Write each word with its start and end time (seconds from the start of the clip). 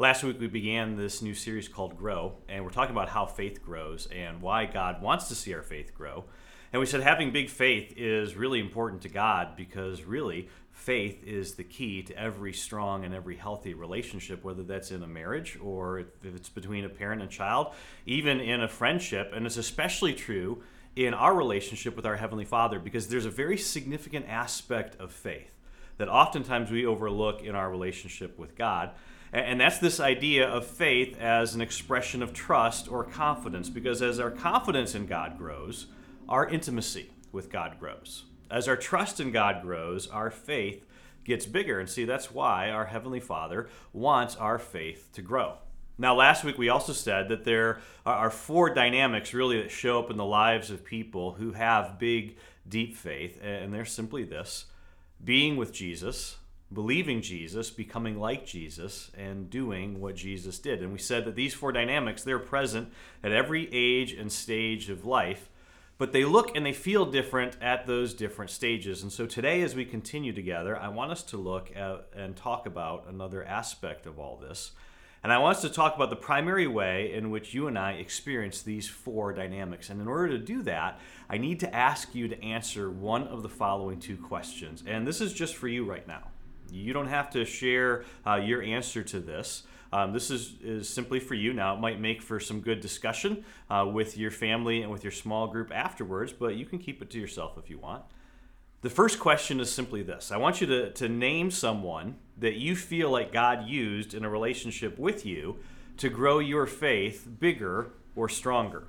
Last 0.00 0.22
week 0.22 0.38
we 0.38 0.46
began 0.46 0.94
this 0.94 1.22
new 1.22 1.34
series 1.34 1.66
called 1.66 1.98
Grow, 1.98 2.34
and 2.48 2.62
we're 2.62 2.70
talking 2.70 2.94
about 2.94 3.08
how 3.08 3.26
faith 3.26 3.64
grows 3.64 4.06
and 4.14 4.40
why 4.40 4.64
God 4.64 5.02
wants 5.02 5.26
to 5.26 5.34
see 5.34 5.52
our 5.54 5.62
faith 5.64 5.92
grow. 5.92 6.24
And 6.72 6.78
we 6.78 6.86
said 6.86 7.00
having 7.00 7.32
big 7.32 7.50
faith 7.50 7.94
is 7.96 8.36
really 8.36 8.60
important 8.60 9.02
to 9.02 9.08
God 9.08 9.56
because 9.56 10.04
really 10.04 10.50
faith 10.70 11.24
is 11.24 11.54
the 11.54 11.64
key 11.64 12.04
to 12.04 12.16
every 12.16 12.52
strong 12.52 13.04
and 13.04 13.12
every 13.12 13.34
healthy 13.34 13.74
relationship, 13.74 14.44
whether 14.44 14.62
that's 14.62 14.92
in 14.92 15.02
a 15.02 15.06
marriage 15.08 15.58
or 15.60 15.98
if 15.98 16.06
it's 16.22 16.48
between 16.48 16.84
a 16.84 16.88
parent 16.88 17.20
and 17.20 17.28
child, 17.28 17.74
even 18.06 18.38
in 18.38 18.62
a 18.62 18.68
friendship. 18.68 19.32
And 19.34 19.46
it's 19.46 19.56
especially 19.56 20.14
true 20.14 20.62
in 20.94 21.12
our 21.12 21.34
relationship 21.34 21.96
with 21.96 22.06
our 22.06 22.14
Heavenly 22.14 22.44
Father 22.44 22.78
because 22.78 23.08
there's 23.08 23.26
a 23.26 23.30
very 23.30 23.58
significant 23.58 24.26
aspect 24.28 24.94
of 25.00 25.10
faith 25.10 25.56
that 25.96 26.08
oftentimes 26.08 26.70
we 26.70 26.86
overlook 26.86 27.42
in 27.42 27.56
our 27.56 27.68
relationship 27.68 28.38
with 28.38 28.54
God. 28.54 28.92
And 29.32 29.60
that's 29.60 29.78
this 29.78 30.00
idea 30.00 30.48
of 30.48 30.66
faith 30.66 31.18
as 31.20 31.54
an 31.54 31.60
expression 31.60 32.22
of 32.22 32.32
trust 32.32 32.90
or 32.90 33.04
confidence, 33.04 33.68
because 33.68 34.00
as 34.00 34.18
our 34.18 34.30
confidence 34.30 34.94
in 34.94 35.06
God 35.06 35.36
grows, 35.36 35.86
our 36.28 36.48
intimacy 36.48 37.10
with 37.30 37.50
God 37.50 37.78
grows. 37.78 38.24
As 38.50 38.68
our 38.68 38.76
trust 38.76 39.20
in 39.20 39.30
God 39.30 39.60
grows, 39.60 40.08
our 40.08 40.30
faith 40.30 40.86
gets 41.24 41.44
bigger. 41.44 41.78
And 41.78 41.90
see, 41.90 42.06
that's 42.06 42.32
why 42.32 42.70
our 42.70 42.86
Heavenly 42.86 43.20
Father 43.20 43.68
wants 43.92 44.34
our 44.36 44.58
faith 44.58 45.10
to 45.12 45.20
grow. 45.20 45.58
Now, 45.98 46.14
last 46.14 46.44
week 46.44 46.56
we 46.56 46.70
also 46.70 46.94
said 46.94 47.28
that 47.28 47.44
there 47.44 47.80
are 48.06 48.30
four 48.30 48.72
dynamics 48.72 49.34
really 49.34 49.60
that 49.60 49.70
show 49.70 49.98
up 49.98 50.10
in 50.10 50.16
the 50.16 50.24
lives 50.24 50.70
of 50.70 50.84
people 50.84 51.32
who 51.32 51.52
have 51.52 51.98
big, 51.98 52.38
deep 52.66 52.96
faith, 52.96 53.42
and 53.42 53.74
they're 53.74 53.84
simply 53.84 54.22
this 54.22 54.66
being 55.22 55.56
with 55.56 55.72
Jesus, 55.72 56.36
believing 56.72 57.22
Jesus, 57.22 57.70
becoming 57.70 58.18
like 58.18 58.46
Jesus, 58.46 59.10
and 59.16 59.48
doing 59.48 60.00
what 60.00 60.16
Jesus 60.16 60.58
did. 60.58 60.82
And 60.82 60.92
we 60.92 60.98
said 60.98 61.24
that 61.24 61.34
these 61.34 61.54
four 61.54 61.72
dynamics, 61.72 62.22
they're 62.22 62.38
present 62.38 62.92
at 63.24 63.32
every 63.32 63.68
age 63.72 64.12
and 64.12 64.30
stage 64.30 64.90
of 64.90 65.04
life, 65.04 65.48
but 65.96 66.12
they 66.12 66.24
look 66.24 66.54
and 66.54 66.64
they 66.64 66.72
feel 66.72 67.06
different 67.06 67.56
at 67.62 67.86
those 67.86 68.14
different 68.14 68.50
stages. 68.50 69.02
And 69.02 69.10
so 69.10 69.26
today, 69.26 69.62
as 69.62 69.74
we 69.74 69.84
continue 69.84 70.32
together, 70.32 70.76
I 70.78 70.88
want 70.88 71.10
us 71.10 71.22
to 71.24 71.36
look 71.36 71.74
at 71.74 72.06
and 72.14 72.36
talk 72.36 72.66
about 72.66 73.06
another 73.08 73.42
aspect 73.44 74.06
of 74.06 74.18
all 74.18 74.36
this. 74.36 74.72
And 75.24 75.32
I 75.32 75.38
want 75.38 75.56
us 75.56 75.62
to 75.62 75.70
talk 75.70 75.96
about 75.96 76.10
the 76.10 76.16
primary 76.16 76.68
way 76.68 77.12
in 77.12 77.30
which 77.30 77.52
you 77.52 77.66
and 77.66 77.76
I 77.76 77.92
experience 77.92 78.62
these 78.62 78.88
four 78.88 79.32
dynamics. 79.32 79.90
And 79.90 80.00
in 80.00 80.06
order 80.06 80.28
to 80.28 80.38
do 80.38 80.62
that, 80.62 81.00
I 81.28 81.38
need 81.38 81.58
to 81.60 81.74
ask 81.74 82.14
you 82.14 82.28
to 82.28 82.40
answer 82.44 82.88
one 82.88 83.26
of 83.26 83.42
the 83.42 83.48
following 83.48 83.98
two 83.98 84.16
questions. 84.16 84.84
And 84.86 85.04
this 85.06 85.20
is 85.20 85.32
just 85.32 85.56
for 85.56 85.66
you 85.66 85.84
right 85.84 86.06
now. 86.06 86.28
You 86.70 86.92
don't 86.92 87.08
have 87.08 87.30
to 87.30 87.44
share 87.44 88.04
uh, 88.26 88.36
your 88.36 88.62
answer 88.62 89.02
to 89.02 89.20
this. 89.20 89.64
Um, 89.92 90.12
this 90.12 90.30
is, 90.30 90.54
is 90.62 90.88
simply 90.88 91.18
for 91.18 91.34
you. 91.34 91.52
Now, 91.52 91.74
it 91.74 91.80
might 91.80 92.00
make 92.00 92.20
for 92.20 92.38
some 92.38 92.60
good 92.60 92.80
discussion 92.80 93.44
uh, 93.70 93.86
with 93.90 94.18
your 94.18 94.30
family 94.30 94.82
and 94.82 94.92
with 94.92 95.02
your 95.02 95.10
small 95.12 95.46
group 95.46 95.72
afterwards, 95.72 96.32
but 96.32 96.56
you 96.56 96.66
can 96.66 96.78
keep 96.78 97.00
it 97.00 97.10
to 97.10 97.18
yourself 97.18 97.56
if 97.56 97.70
you 97.70 97.78
want. 97.78 98.04
The 98.80 98.90
first 98.90 99.18
question 99.18 99.58
is 99.60 99.72
simply 99.72 100.02
this 100.02 100.30
I 100.30 100.36
want 100.36 100.60
you 100.60 100.66
to, 100.68 100.92
to 100.92 101.08
name 101.08 101.50
someone 101.50 102.16
that 102.36 102.54
you 102.54 102.76
feel 102.76 103.10
like 103.10 103.32
God 103.32 103.66
used 103.66 104.14
in 104.14 104.24
a 104.24 104.30
relationship 104.30 104.98
with 104.98 105.26
you 105.26 105.56
to 105.96 106.08
grow 106.08 106.38
your 106.38 106.66
faith 106.66 107.26
bigger 107.40 107.90
or 108.14 108.28
stronger. 108.28 108.84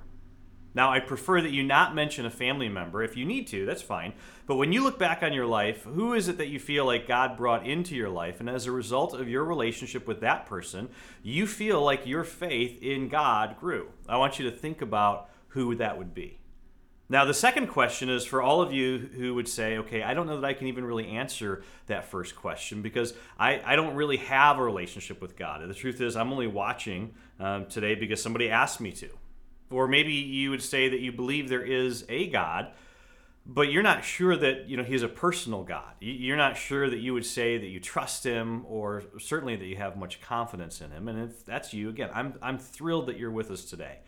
Now, 0.74 0.92
I 0.92 1.00
prefer 1.00 1.40
that 1.40 1.50
you 1.50 1.62
not 1.62 1.94
mention 1.94 2.26
a 2.26 2.30
family 2.30 2.68
member. 2.68 3.02
If 3.02 3.16
you 3.16 3.24
need 3.24 3.48
to, 3.48 3.66
that's 3.66 3.82
fine. 3.82 4.12
But 4.46 4.56
when 4.56 4.72
you 4.72 4.84
look 4.84 4.98
back 4.98 5.22
on 5.22 5.32
your 5.32 5.46
life, 5.46 5.82
who 5.82 6.14
is 6.14 6.28
it 6.28 6.38
that 6.38 6.48
you 6.48 6.60
feel 6.60 6.84
like 6.84 7.08
God 7.08 7.36
brought 7.36 7.66
into 7.66 7.96
your 7.96 8.08
life? 8.08 8.38
And 8.38 8.48
as 8.48 8.66
a 8.66 8.72
result 8.72 9.14
of 9.14 9.28
your 9.28 9.44
relationship 9.44 10.06
with 10.06 10.20
that 10.20 10.46
person, 10.46 10.88
you 11.22 11.46
feel 11.46 11.82
like 11.82 12.06
your 12.06 12.24
faith 12.24 12.80
in 12.82 13.08
God 13.08 13.58
grew. 13.58 13.88
I 14.08 14.16
want 14.16 14.38
you 14.38 14.48
to 14.48 14.56
think 14.56 14.80
about 14.80 15.28
who 15.48 15.74
that 15.74 15.98
would 15.98 16.14
be. 16.14 16.38
Now, 17.08 17.24
the 17.24 17.34
second 17.34 17.66
question 17.66 18.08
is 18.08 18.24
for 18.24 18.40
all 18.40 18.62
of 18.62 18.72
you 18.72 18.96
who 18.98 19.34
would 19.34 19.48
say, 19.48 19.78
okay, 19.78 20.04
I 20.04 20.14
don't 20.14 20.28
know 20.28 20.40
that 20.40 20.46
I 20.46 20.54
can 20.54 20.68
even 20.68 20.84
really 20.84 21.08
answer 21.08 21.64
that 21.88 22.04
first 22.04 22.36
question 22.36 22.82
because 22.82 23.14
I, 23.36 23.60
I 23.64 23.74
don't 23.74 23.96
really 23.96 24.18
have 24.18 24.58
a 24.58 24.62
relationship 24.62 25.20
with 25.20 25.36
God. 25.36 25.68
The 25.68 25.74
truth 25.74 26.00
is, 26.00 26.14
I'm 26.14 26.32
only 26.32 26.46
watching 26.46 27.14
um, 27.40 27.66
today 27.66 27.96
because 27.96 28.22
somebody 28.22 28.48
asked 28.48 28.80
me 28.80 28.92
to. 28.92 29.08
Or 29.70 29.86
maybe 29.86 30.12
you 30.12 30.50
would 30.50 30.62
say 30.62 30.88
that 30.88 31.00
you 31.00 31.12
believe 31.12 31.48
there 31.48 31.64
is 31.64 32.04
a 32.08 32.28
God, 32.28 32.72
but 33.46 33.70
you're 33.70 33.82
not 33.82 34.04
sure 34.04 34.36
that 34.36 34.68
you 34.68 34.76
know 34.76 34.82
he's 34.82 35.02
a 35.02 35.08
personal 35.08 35.62
God. 35.62 35.94
You're 36.00 36.36
not 36.36 36.56
sure 36.56 36.90
that 36.90 36.98
you 36.98 37.14
would 37.14 37.26
say 37.26 37.56
that 37.56 37.66
you 37.66 37.80
trust 37.80 38.24
him, 38.24 38.64
or 38.66 39.04
certainly 39.18 39.56
that 39.56 39.64
you 39.64 39.76
have 39.76 39.96
much 39.96 40.20
confidence 40.20 40.80
in 40.80 40.90
him. 40.90 41.08
And 41.08 41.30
if 41.30 41.44
that's 41.44 41.72
you, 41.72 41.88
again, 41.88 42.10
I'm 42.12 42.34
I'm 42.42 42.58
thrilled 42.58 43.06
that 43.06 43.18
you're 43.18 43.30
with 43.30 43.50
us 43.50 43.64
today. 43.64 44.00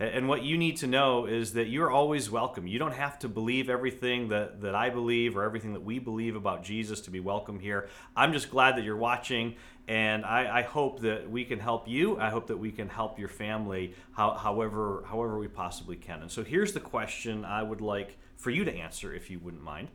And 0.00 0.28
what 0.28 0.42
you 0.42 0.56
need 0.56 0.78
to 0.78 0.86
know 0.86 1.26
is 1.26 1.52
that 1.52 1.68
you're 1.68 1.90
always 1.90 2.30
welcome. 2.30 2.66
You 2.66 2.78
don't 2.78 2.94
have 2.94 3.18
to 3.18 3.28
believe 3.28 3.68
everything 3.68 4.28
that, 4.28 4.62
that 4.62 4.74
I 4.74 4.88
believe 4.88 5.36
or 5.36 5.44
everything 5.44 5.74
that 5.74 5.84
we 5.84 5.98
believe 5.98 6.36
about 6.36 6.64
Jesus 6.64 7.02
to 7.02 7.10
be 7.10 7.20
welcome 7.20 7.60
here. 7.60 7.86
I'm 8.16 8.32
just 8.32 8.50
glad 8.50 8.78
that 8.78 8.84
you're 8.84 8.96
watching, 8.96 9.56
and 9.88 10.24
I, 10.24 10.60
I 10.60 10.62
hope 10.62 11.00
that 11.00 11.30
we 11.30 11.44
can 11.44 11.58
help 11.58 11.86
you. 11.86 12.18
I 12.18 12.30
hope 12.30 12.46
that 12.46 12.56
we 12.56 12.72
can 12.72 12.88
help 12.88 13.18
your 13.18 13.28
family 13.28 13.94
how, 14.12 14.32
however, 14.32 15.04
however 15.06 15.38
we 15.38 15.48
possibly 15.48 15.96
can. 15.96 16.22
And 16.22 16.30
so 16.30 16.44
here's 16.44 16.72
the 16.72 16.80
question 16.80 17.44
I 17.44 17.62
would 17.62 17.82
like 17.82 18.16
for 18.38 18.48
you 18.48 18.64
to 18.64 18.74
answer, 18.74 19.12
if 19.12 19.28
you 19.28 19.38
wouldn't 19.38 19.62
mind. 19.62 19.88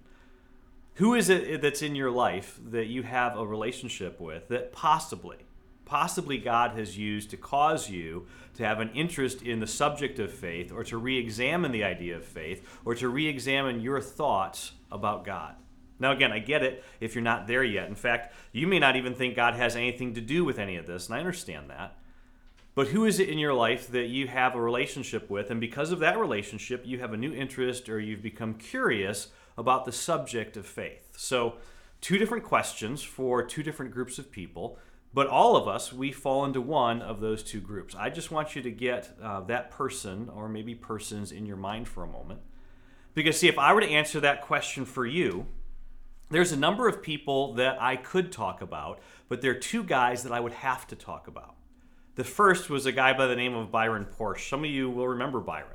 Who 0.95 1.15
is 1.15 1.29
it 1.29 1.61
that's 1.61 1.81
in 1.81 1.95
your 1.95 2.11
life 2.11 2.59
that 2.69 2.85
you 2.85 3.01
have 3.01 3.39
a 3.39 3.45
relationship 3.45 4.21
with 4.21 4.49
that 4.49 4.71
possibly 4.71 5.44
possibly 5.85 6.37
God 6.37 6.71
has 6.77 6.97
used 6.97 7.29
to 7.29 7.37
cause 7.37 7.89
you 7.89 8.27
to 8.55 8.65
have 8.65 8.79
an 8.79 8.89
interest 8.93 9.41
in 9.41 9.59
the 9.59 9.67
subject 9.67 10.19
of 10.19 10.33
faith 10.33 10.71
or 10.71 10.83
to 10.85 10.97
re 10.97 11.17
examine 11.17 11.71
the 11.71 11.83
idea 11.83 12.15
of 12.15 12.25
faith 12.25 12.67
or 12.83 12.95
to 12.95 13.07
re 13.07 13.27
examine 13.27 13.81
your 13.81 14.01
thoughts 14.01 14.71
about 14.91 15.25
God. 15.25 15.55
Now, 15.99 16.11
again, 16.11 16.31
I 16.31 16.39
get 16.39 16.63
it 16.63 16.83
if 16.99 17.15
you're 17.15 17.23
not 17.23 17.47
there 17.47 17.63
yet. 17.63 17.87
In 17.87 17.95
fact, 17.95 18.33
you 18.51 18.67
may 18.67 18.79
not 18.79 18.95
even 18.95 19.13
think 19.13 19.35
God 19.35 19.53
has 19.53 19.75
anything 19.75 20.13
to 20.15 20.21
do 20.21 20.43
with 20.43 20.59
any 20.59 20.75
of 20.75 20.87
this, 20.87 21.07
and 21.07 21.15
I 21.15 21.19
understand 21.19 21.69
that. 21.69 21.97
But 22.73 22.89
who 22.89 23.05
is 23.05 23.19
it 23.19 23.29
in 23.29 23.37
your 23.37 23.53
life 23.53 23.87
that 23.91 24.07
you 24.07 24.27
have 24.27 24.53
a 24.53 24.61
relationship 24.61 25.29
with, 25.29 25.49
and 25.49 25.61
because 25.61 25.91
of 25.91 25.99
that 25.99 26.19
relationship, 26.19 26.85
you 26.85 26.99
have 26.99 27.13
a 27.13 27.17
new 27.17 27.33
interest 27.33 27.87
or 27.87 28.01
you've 28.01 28.21
become 28.21 28.55
curious 28.55 29.29
about 29.57 29.85
the 29.85 29.93
subject 29.93 30.57
of 30.57 30.65
faith? 30.65 31.13
So, 31.15 31.55
two 32.01 32.17
different 32.17 32.43
questions 32.43 33.01
for 33.01 33.41
two 33.41 33.63
different 33.63 33.93
groups 33.93 34.19
of 34.19 34.29
people. 34.29 34.77
But 35.15 35.27
all 35.27 35.55
of 35.55 35.65
us, 35.65 35.93
we 35.93 36.11
fall 36.11 36.43
into 36.43 36.59
one 36.59 37.01
of 37.01 37.21
those 37.21 37.41
two 37.41 37.61
groups. 37.61 37.95
I 37.97 38.09
just 38.09 38.31
want 38.31 38.53
you 38.53 38.61
to 38.61 38.69
get 38.69 39.17
uh, 39.23 39.39
that 39.45 39.71
person 39.71 40.29
or 40.35 40.49
maybe 40.49 40.75
persons 40.75 41.31
in 41.31 41.45
your 41.45 41.55
mind 41.55 41.87
for 41.87 42.03
a 42.03 42.07
moment. 42.07 42.41
Because, 43.13 43.39
see, 43.39 43.47
if 43.47 43.57
I 43.57 43.71
were 43.71 43.79
to 43.79 43.87
answer 43.87 44.19
that 44.19 44.41
question 44.41 44.83
for 44.83 45.05
you, 45.05 45.45
there's 46.31 46.51
a 46.51 46.57
number 46.57 46.89
of 46.89 47.01
people 47.01 47.53
that 47.53 47.81
I 47.81 47.95
could 47.95 48.29
talk 48.29 48.61
about, 48.61 48.99
but 49.29 49.39
there 49.39 49.51
are 49.51 49.55
two 49.55 49.85
guys 49.85 50.23
that 50.23 50.33
I 50.33 50.41
would 50.41 50.51
have 50.51 50.85
to 50.87 50.97
talk 50.97 51.29
about. 51.29 51.55
The 52.15 52.25
first 52.25 52.69
was 52.69 52.85
a 52.85 52.91
guy 52.91 53.13
by 53.13 53.27
the 53.27 53.37
name 53.37 53.55
of 53.55 53.71
Byron 53.71 54.07
Porsche. 54.19 54.49
Some 54.49 54.65
of 54.65 54.69
you 54.69 54.89
will 54.89 55.07
remember 55.07 55.39
Byron. 55.39 55.74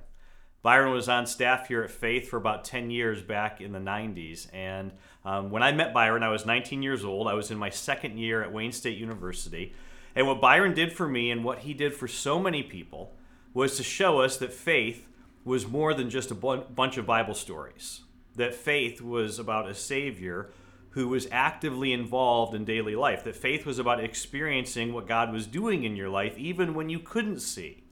Byron 0.62 0.92
was 0.92 1.08
on 1.08 1.26
staff 1.26 1.68
here 1.68 1.82
at 1.82 1.90
Faith 1.90 2.28
for 2.28 2.36
about 2.36 2.64
10 2.64 2.90
years 2.90 3.22
back 3.22 3.60
in 3.60 3.72
the 3.72 3.78
90s. 3.78 4.52
And 4.52 4.92
um, 5.24 5.50
when 5.50 5.62
I 5.62 5.72
met 5.72 5.94
Byron, 5.94 6.22
I 6.22 6.28
was 6.28 6.44
19 6.44 6.82
years 6.82 7.04
old. 7.04 7.28
I 7.28 7.34
was 7.34 7.50
in 7.50 7.56
my 7.56 7.70
second 7.70 8.18
year 8.18 8.42
at 8.42 8.52
Wayne 8.52 8.72
State 8.72 8.98
University. 8.98 9.72
And 10.14 10.26
what 10.26 10.40
Byron 10.40 10.74
did 10.74 10.92
for 10.92 11.08
me 11.08 11.30
and 11.30 11.44
what 11.44 11.60
he 11.60 11.72
did 11.72 11.94
for 11.94 12.08
so 12.08 12.38
many 12.38 12.62
people 12.62 13.14
was 13.54 13.76
to 13.76 13.82
show 13.82 14.20
us 14.20 14.36
that 14.36 14.52
faith 14.52 15.08
was 15.44 15.66
more 15.66 15.94
than 15.94 16.10
just 16.10 16.30
a 16.30 16.34
bu- 16.34 16.64
bunch 16.64 16.98
of 16.98 17.06
Bible 17.06 17.34
stories, 17.34 18.02
that 18.36 18.54
faith 18.54 19.00
was 19.00 19.38
about 19.38 19.68
a 19.68 19.74
Savior 19.74 20.50
who 20.90 21.08
was 21.08 21.28
actively 21.30 21.92
involved 21.92 22.54
in 22.54 22.64
daily 22.64 22.96
life, 22.96 23.24
that 23.24 23.36
faith 23.36 23.64
was 23.64 23.78
about 23.78 24.02
experiencing 24.02 24.92
what 24.92 25.06
God 25.06 25.32
was 25.32 25.46
doing 25.46 25.84
in 25.84 25.96
your 25.96 26.08
life, 26.08 26.36
even 26.36 26.74
when 26.74 26.88
you 26.88 26.98
couldn't 26.98 27.40
see 27.40 27.84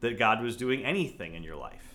that 0.00 0.18
God 0.18 0.42
was 0.42 0.56
doing 0.56 0.84
anything 0.84 1.34
in 1.34 1.42
your 1.42 1.56
life. 1.56 1.85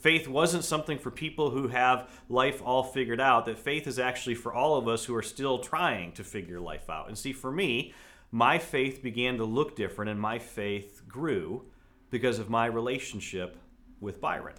Faith 0.00 0.26
wasn't 0.26 0.64
something 0.64 0.98
for 0.98 1.10
people 1.10 1.50
who 1.50 1.68
have 1.68 2.08
life 2.30 2.62
all 2.64 2.82
figured 2.82 3.20
out, 3.20 3.44
that 3.44 3.58
faith 3.58 3.86
is 3.86 3.98
actually 3.98 4.34
for 4.34 4.52
all 4.52 4.78
of 4.78 4.88
us 4.88 5.04
who 5.04 5.14
are 5.14 5.22
still 5.22 5.58
trying 5.58 6.10
to 6.12 6.24
figure 6.24 6.58
life 6.58 6.88
out. 6.88 7.08
And 7.08 7.18
see, 7.18 7.34
for 7.34 7.52
me, 7.52 7.92
my 8.32 8.58
faith 8.58 9.02
began 9.02 9.36
to 9.36 9.44
look 9.44 9.76
different 9.76 10.10
and 10.10 10.18
my 10.18 10.38
faith 10.38 11.02
grew 11.06 11.66
because 12.10 12.38
of 12.38 12.48
my 12.48 12.64
relationship 12.64 13.58
with 14.00 14.22
Byron. 14.22 14.54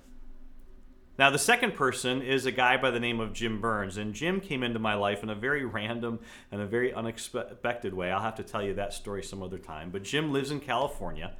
Now, 1.17 1.31
the 1.31 1.39
second 1.39 1.73
person 1.73 2.21
is 2.21 2.45
a 2.45 2.51
guy 2.51 2.77
by 2.77 2.91
the 2.91 2.99
name 2.99 3.19
of 3.19 3.33
Jim 3.33 3.59
Burns, 3.59 3.97
and 3.97 4.13
Jim 4.13 4.41
came 4.41 4.63
into 4.63 4.79
my 4.79 4.93
life 4.93 5.23
in 5.23 5.29
a 5.29 5.35
very 5.35 5.65
random 5.65 6.19
and 6.51 6.61
a 6.61 6.65
very 6.65 6.93
unexpected 6.93 7.93
way. 7.93 8.11
I'll 8.11 8.21
have 8.21 8.35
to 8.35 8.43
tell 8.43 8.63
you 8.63 8.75
that 8.75 8.93
story 8.93 9.23
some 9.23 9.43
other 9.43 9.57
time. 9.57 9.89
But 9.91 10.03
Jim 10.03 10.31
lives 10.31 10.51
in 10.51 10.59
California. 10.59 11.33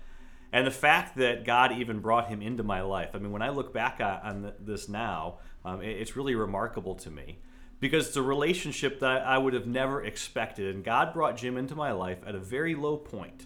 And 0.53 0.67
the 0.67 0.71
fact 0.71 1.17
that 1.17 1.45
God 1.45 1.71
even 1.71 1.99
brought 1.99 2.27
him 2.27 2.41
into 2.41 2.63
my 2.63 2.81
life, 2.81 3.11
I 3.13 3.19
mean, 3.19 3.31
when 3.31 3.41
I 3.41 3.49
look 3.49 3.73
back 3.73 3.99
on 4.01 4.51
this 4.59 4.89
now, 4.89 5.37
um, 5.63 5.81
it's 5.81 6.15
really 6.15 6.35
remarkable 6.35 6.95
to 6.95 7.09
me 7.09 7.39
because 7.79 8.07
it's 8.07 8.17
a 8.17 8.21
relationship 8.21 8.99
that 8.99 9.25
I 9.25 9.37
would 9.37 9.53
have 9.53 9.67
never 9.67 10.03
expected. 10.03 10.75
And 10.75 10.83
God 10.83 11.13
brought 11.13 11.37
Jim 11.37 11.57
into 11.57 11.75
my 11.75 11.91
life 11.91 12.19
at 12.27 12.35
a 12.35 12.39
very 12.39 12.75
low 12.75 12.97
point. 12.97 13.45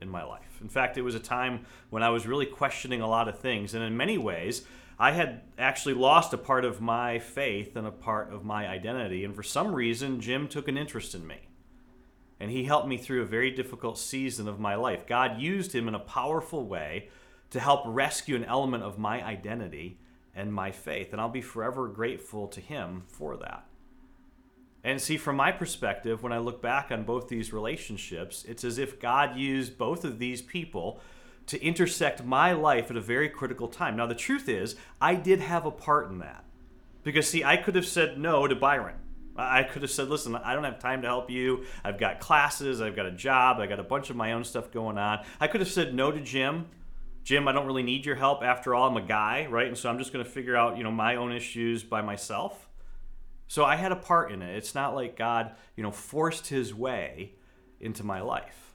in 0.00 0.08
my 0.08 0.24
life. 0.24 0.58
In 0.60 0.68
fact, 0.68 0.96
it 0.96 1.02
was 1.02 1.14
a 1.14 1.20
time 1.20 1.66
when 1.90 2.02
I 2.02 2.08
was 2.08 2.26
really 2.26 2.46
questioning 2.46 3.00
a 3.00 3.06
lot 3.06 3.28
of 3.28 3.38
things, 3.38 3.74
and 3.74 3.84
in 3.84 3.96
many 3.96 4.18
ways, 4.18 4.62
I 4.98 5.12
had 5.12 5.42
actually 5.58 5.94
lost 5.94 6.32
a 6.32 6.38
part 6.38 6.64
of 6.64 6.80
my 6.80 7.18
faith 7.18 7.76
and 7.76 7.86
a 7.86 7.90
part 7.90 8.32
of 8.32 8.44
my 8.44 8.66
identity. 8.66 9.24
And 9.24 9.34
for 9.34 9.42
some 9.42 9.74
reason, 9.74 10.20
Jim 10.20 10.48
took 10.48 10.68
an 10.68 10.76
interest 10.76 11.14
in 11.14 11.26
me. 11.26 11.49
And 12.40 12.50
he 12.50 12.64
helped 12.64 12.88
me 12.88 12.96
through 12.96 13.22
a 13.22 13.26
very 13.26 13.50
difficult 13.50 13.98
season 13.98 14.48
of 14.48 14.58
my 14.58 14.74
life. 14.74 15.06
God 15.06 15.38
used 15.38 15.74
him 15.74 15.86
in 15.86 15.94
a 15.94 16.00
powerful 16.00 16.66
way 16.66 17.10
to 17.50 17.60
help 17.60 17.82
rescue 17.84 18.34
an 18.34 18.44
element 18.44 18.82
of 18.82 18.98
my 18.98 19.22
identity 19.22 19.98
and 20.34 20.52
my 20.52 20.70
faith. 20.70 21.12
And 21.12 21.20
I'll 21.20 21.28
be 21.28 21.42
forever 21.42 21.86
grateful 21.88 22.48
to 22.48 22.60
him 22.60 23.02
for 23.06 23.36
that. 23.36 23.66
And 24.82 25.00
see, 25.00 25.18
from 25.18 25.36
my 25.36 25.52
perspective, 25.52 26.22
when 26.22 26.32
I 26.32 26.38
look 26.38 26.62
back 26.62 26.90
on 26.90 27.04
both 27.04 27.28
these 27.28 27.52
relationships, 27.52 28.46
it's 28.48 28.64
as 28.64 28.78
if 28.78 28.98
God 28.98 29.36
used 29.36 29.76
both 29.76 30.04
of 30.04 30.18
these 30.18 30.40
people 30.40 31.00
to 31.48 31.62
intersect 31.62 32.24
my 32.24 32.52
life 32.52 32.90
at 32.90 32.96
a 32.96 33.02
very 33.02 33.28
critical 33.28 33.68
time. 33.68 33.96
Now, 33.96 34.06
the 34.06 34.14
truth 34.14 34.48
is, 34.48 34.76
I 35.00 35.16
did 35.16 35.40
have 35.40 35.66
a 35.66 35.70
part 35.70 36.08
in 36.08 36.18
that. 36.20 36.44
Because, 37.02 37.28
see, 37.28 37.44
I 37.44 37.56
could 37.56 37.74
have 37.74 37.86
said 37.86 38.18
no 38.18 38.46
to 38.46 38.54
Byron. 38.54 38.96
I 39.36 39.62
could 39.62 39.82
have 39.82 39.90
said, 39.90 40.08
listen, 40.08 40.34
I 40.34 40.54
don't 40.54 40.64
have 40.64 40.78
time 40.78 41.02
to 41.02 41.08
help 41.08 41.30
you. 41.30 41.64
I've 41.84 41.98
got 41.98 42.20
classes, 42.20 42.80
I've 42.80 42.96
got 42.96 43.06
a 43.06 43.12
job, 43.12 43.58
I 43.58 43.66
got 43.66 43.80
a 43.80 43.84
bunch 43.84 44.10
of 44.10 44.16
my 44.16 44.32
own 44.32 44.44
stuff 44.44 44.70
going 44.70 44.98
on. 44.98 45.24
I 45.40 45.46
could 45.46 45.60
have 45.60 45.70
said 45.70 45.94
no 45.94 46.10
to 46.10 46.20
Jim. 46.20 46.66
Jim, 47.22 47.46
I 47.46 47.52
don't 47.52 47.66
really 47.66 47.82
need 47.82 48.06
your 48.06 48.16
help. 48.16 48.42
After 48.42 48.74
all, 48.74 48.88
I'm 48.88 48.96
a 48.96 49.06
guy, 49.06 49.46
right? 49.48 49.66
And 49.66 49.76
so 49.76 49.88
I'm 49.88 49.98
just 49.98 50.12
going 50.12 50.24
to 50.24 50.30
figure 50.30 50.56
out, 50.56 50.76
you 50.78 50.84
know, 50.84 50.90
my 50.90 51.16
own 51.16 51.32
issues 51.32 51.82
by 51.82 52.02
myself. 52.02 52.68
So 53.46 53.64
I 53.64 53.76
had 53.76 53.92
a 53.92 53.96
part 53.96 54.32
in 54.32 54.42
it. 54.42 54.56
It's 54.56 54.74
not 54.74 54.94
like 54.94 55.16
God, 55.16 55.54
you 55.76 55.82
know, 55.82 55.90
forced 55.90 56.48
his 56.48 56.74
way 56.74 57.34
into 57.78 58.04
my 58.04 58.20
life. 58.20 58.69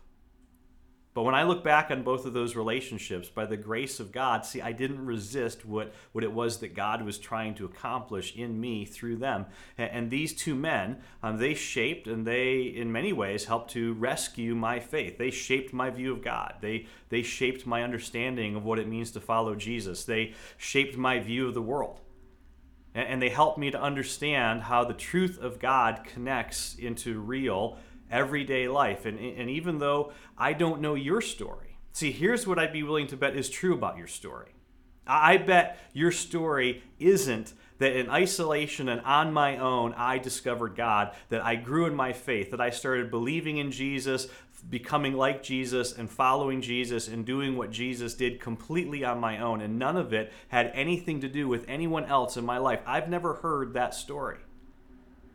But 1.15 1.23
when 1.23 1.33
I 1.33 1.43
look 1.43 1.63
back 1.63 1.91
on 1.91 2.03
both 2.03 2.25
of 2.25 2.33
those 2.33 2.57
relationships, 2.57 3.29
by 3.29 3.45
the 3.45 3.55
grace 3.55 4.01
of 4.01 4.11
God, 4.11 4.45
see, 4.45 4.61
I 4.61 4.73
didn't 4.73 5.05
resist 5.05 5.65
what, 5.65 5.93
what 6.11 6.25
it 6.25 6.33
was 6.33 6.59
that 6.59 6.75
God 6.75 7.03
was 7.03 7.17
trying 7.17 7.55
to 7.55 7.63
accomplish 7.63 8.35
in 8.35 8.59
me 8.59 8.83
through 8.83 9.15
them. 9.15 9.45
And, 9.77 9.91
and 9.91 10.11
these 10.11 10.33
two 10.33 10.55
men, 10.55 10.97
um, 11.23 11.37
they 11.37 11.53
shaped 11.53 12.07
and 12.07 12.27
they, 12.27 12.63
in 12.63 12.91
many 12.91 13.13
ways, 13.13 13.45
helped 13.45 13.71
to 13.71 13.93
rescue 13.93 14.55
my 14.55 14.81
faith. 14.81 15.17
They 15.17 15.31
shaped 15.31 15.71
my 15.71 15.89
view 15.89 16.11
of 16.11 16.21
God. 16.21 16.55
They, 16.59 16.87
they 17.07 17.21
shaped 17.21 17.65
my 17.65 17.81
understanding 17.81 18.57
of 18.57 18.65
what 18.65 18.77
it 18.77 18.89
means 18.89 19.11
to 19.11 19.21
follow 19.21 19.55
Jesus. 19.55 20.03
They 20.03 20.33
shaped 20.57 20.97
my 20.97 21.21
view 21.21 21.47
of 21.47 21.53
the 21.53 21.61
world 21.61 22.01
and 22.93 23.21
they 23.21 23.29
helped 23.29 23.57
me 23.57 23.69
to 23.71 23.81
understand 23.81 24.61
how 24.61 24.85
the 24.85 24.93
truth 24.93 25.37
of 25.41 25.59
God 25.59 26.05
connects 26.05 26.75
into 26.75 27.19
real 27.19 27.77
everyday 28.09 28.67
life. 28.67 29.05
And, 29.05 29.19
and 29.19 29.49
even 29.49 29.79
though 29.79 30.11
I 30.37 30.53
don't 30.53 30.81
know 30.81 30.95
your 30.95 31.21
story, 31.21 31.77
see, 31.91 32.11
here's 32.11 32.45
what 32.45 32.59
I'd 32.59 32.73
be 32.73 32.83
willing 32.83 33.07
to 33.07 33.17
bet 33.17 33.35
is 33.35 33.49
true 33.49 33.73
about 33.73 33.97
your 33.97 34.07
story. 34.07 34.51
I 35.07 35.37
bet 35.37 35.77
your 35.93 36.11
story 36.11 36.83
isn't 36.99 37.53
that 37.77 37.95
in 37.95 38.09
isolation 38.09 38.89
and 38.89 39.01
on 39.01 39.33
my 39.33 39.57
own, 39.57 39.93
I 39.95 40.17
discovered 40.17 40.75
God, 40.75 41.13
that 41.29 41.43
I 41.43 41.55
grew 41.55 41.85
in 41.85 41.95
my 41.95 42.13
faith, 42.13 42.51
that 42.51 42.61
I 42.61 42.69
started 42.69 43.11
believing 43.11 43.57
in 43.57 43.71
Jesus, 43.71 44.27
becoming 44.69 45.13
like 45.13 45.43
Jesus 45.43 45.93
and 45.93 46.09
following 46.09 46.61
Jesus 46.61 47.07
and 47.07 47.25
doing 47.25 47.55
what 47.55 47.71
Jesus 47.71 48.13
did 48.13 48.39
completely 48.39 49.03
on 49.03 49.19
my 49.19 49.39
own. 49.39 49.61
And 49.61 49.77
none 49.77 49.97
of 49.97 50.13
it 50.13 50.31
had 50.47 50.71
anything 50.73 51.21
to 51.21 51.27
do 51.27 51.47
with 51.47 51.65
anyone 51.67 52.05
else 52.05 52.37
in 52.37 52.45
my 52.45 52.57
life. 52.57 52.79
I've 52.87 53.09
never 53.09 53.35
heard 53.35 53.73
that 53.73 53.93
story. 53.93 54.37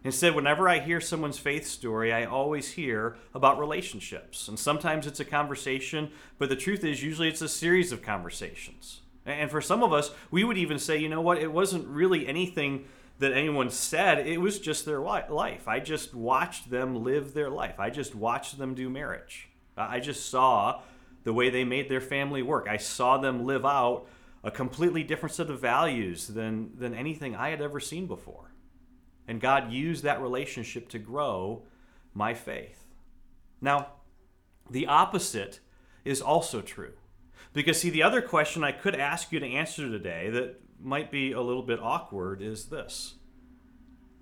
Instead, 0.03 0.35
whenever 0.35 0.69
I 0.69 0.79
hear 0.79 1.01
someone's 1.01 1.39
faith 1.39 1.67
story, 1.67 2.13
I 2.13 2.25
always 2.25 2.73
hear 2.73 3.17
about 3.35 3.59
relationships. 3.59 4.49
And 4.49 4.59
sometimes 4.59 5.07
it's 5.07 5.21
a 5.21 5.25
conversation, 5.25 6.11
but 6.39 6.49
the 6.49 6.57
truth 6.57 6.85
is, 6.85 7.03
usually 7.03 7.29
it's 7.29 7.43
a 7.43 7.49
series 7.49 7.93
of 7.93 8.03
conversations. 8.03 9.03
And 9.27 9.51
for 9.51 9.61
some 9.61 9.83
of 9.83 9.93
us, 9.93 10.11
we 10.31 10.43
would 10.43 10.57
even 10.57 10.79
say, 10.79 10.97
you 10.97 11.11
know 11.11 11.21
what, 11.21 11.39
it 11.39 11.53
wasn't 11.53 11.87
really 11.87 12.27
anything 12.27 12.87
that 13.19 13.35
anyone 13.35 13.69
said. 13.69 14.27
It 14.27 14.41
was 14.41 14.59
just 14.59 14.87
their 14.87 15.01
life. 15.01 15.69
I 15.69 15.79
just 15.81 16.15
watched 16.15 16.71
them 16.71 17.05
live 17.05 17.35
their 17.35 17.51
life. 17.51 17.79
I 17.79 17.91
just 17.91 18.15
watched 18.15 18.59
them 18.59 18.75
do 18.75 18.89
marriage. 18.89 19.51
I 19.77 20.01
just 20.01 20.31
saw 20.31 20.81
the 21.25 21.35
way 21.35 21.51
they 21.51 21.65
made 21.65 21.91
their 21.91 22.01
family 22.01 22.43
work. 22.43 22.67
I 22.69 22.79
saw 22.79 23.19
them 23.19 23.45
live 23.45 23.67
out 23.67 24.07
a 24.43 24.51
completely 24.51 25.03
different 25.03 25.35
set 25.35 25.51
of 25.51 25.61
values 25.61 26.29
than, 26.29 26.71
than 26.79 26.95
anything 26.95 27.37
I 27.37 27.51
had 27.51 27.61
ever 27.61 27.79
seen 27.79 28.07
before. 28.07 28.50
And 29.27 29.41
God 29.41 29.73
used 29.73 30.03
that 30.03 30.21
relationship 30.21 30.89
to 30.89 30.99
grow 30.99 31.63
my 32.15 32.35
faith. 32.35 32.87
Now, 33.61 33.89
the 34.69 34.87
opposite 34.87 35.61
is 36.05 36.21
also 36.21 36.61
true. 36.61 36.93
Because, 37.53 37.81
see, 37.81 37.91
the 37.91 38.03
other 38.03 38.23
question 38.23 38.63
I 38.63 38.73
could 38.73 38.95
ask 38.95 39.33
you 39.33 39.41
to 39.41 39.47
answer 39.47 39.89
today 39.89 40.31
that 40.31 40.61
might 40.81 41.11
be 41.11 41.33
a 41.33 41.41
little 41.41 41.63
bit 41.63 41.81
awkward 41.81 42.41
is 42.41 42.67
this 42.67 43.15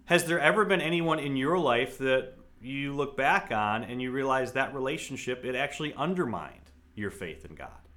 Has 0.06 0.24
there 0.24 0.40
ever 0.40 0.64
been 0.64 0.80
anyone 0.80 1.18
in 1.18 1.36
your 1.36 1.58
life 1.58 1.98
that 1.98 2.34
you 2.60 2.94
look 2.94 3.16
back 3.16 3.52
on 3.52 3.84
and 3.84 4.02
you 4.02 4.10
realize 4.10 4.52
that 4.52 4.74
relationship, 4.74 5.44
it 5.44 5.54
actually 5.54 5.94
undermined 5.94 6.70
your 6.94 7.10
faith 7.10 7.44
in 7.44 7.54
God? 7.54 7.88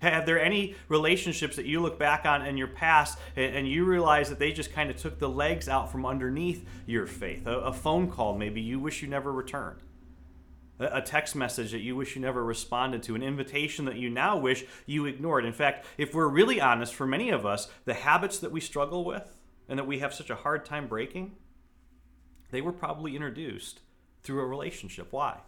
Have 0.00 0.26
there 0.26 0.42
any 0.42 0.74
relationships 0.88 1.56
that 1.56 1.66
you 1.66 1.80
look 1.80 1.98
back 1.98 2.24
on 2.26 2.44
in 2.46 2.56
your 2.56 2.68
past 2.68 3.18
and 3.34 3.68
you 3.68 3.84
realize 3.84 4.28
that 4.28 4.38
they 4.38 4.52
just 4.52 4.72
kind 4.72 4.90
of 4.90 4.96
took 4.96 5.18
the 5.18 5.28
legs 5.28 5.68
out 5.68 5.90
from 5.90 6.04
underneath 6.04 6.66
your 6.86 7.06
faith? 7.06 7.46
A, 7.46 7.72
phone 7.72 8.10
call, 8.10 8.36
maybe 8.36 8.60
you 8.60 8.78
wish 8.78 9.02
you 9.02 9.08
never 9.08 9.32
returned 9.32 9.80
a 10.78 11.00
text 11.00 11.34
message 11.34 11.72
that 11.72 11.80
you 11.80 11.96
wish 11.96 12.14
you 12.14 12.22
never 12.22 12.44
responded 12.44 13.02
to, 13.04 13.14
an 13.14 13.22
invitation 13.22 13.86
that 13.86 13.96
you 13.96 14.10
now 14.10 14.36
wish 14.36 14.64
you 14.84 15.06
ignored. 15.06 15.44
In 15.44 15.52
fact, 15.52 15.86
if 15.96 16.14
we're 16.14 16.28
really 16.28 16.60
honest, 16.60 16.94
for 16.94 17.06
many 17.06 17.30
of 17.30 17.46
us, 17.46 17.68
the 17.84 17.94
habits 17.94 18.38
that 18.40 18.52
we 18.52 18.60
struggle 18.60 19.04
with 19.04 19.36
and 19.68 19.78
that 19.78 19.86
we 19.86 20.00
have 20.00 20.12
such 20.12 20.30
a 20.30 20.36
hard 20.36 20.64
time 20.64 20.86
breaking, 20.86 21.36
they 22.50 22.60
were 22.60 22.72
probably 22.72 23.14
introduced 23.14 23.80
through 24.22 24.40
a 24.40 24.46
relationship. 24.46 25.08
Why? 25.12 25.40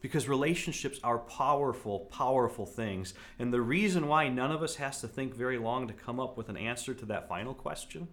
Because 0.00 0.28
relationships 0.28 0.98
are 1.04 1.18
powerful, 1.18 2.00
powerful 2.10 2.66
things. 2.66 3.14
And 3.38 3.52
the 3.52 3.60
reason 3.60 4.08
why 4.08 4.28
none 4.28 4.50
of 4.50 4.62
us 4.62 4.76
has 4.76 5.00
to 5.02 5.08
think 5.08 5.34
very 5.34 5.58
long 5.58 5.86
to 5.88 5.94
come 5.94 6.18
up 6.18 6.36
with 6.36 6.48
an 6.48 6.56
answer 6.56 6.94
to 6.94 7.06
that 7.06 7.28
final 7.28 7.54
question 7.54 8.08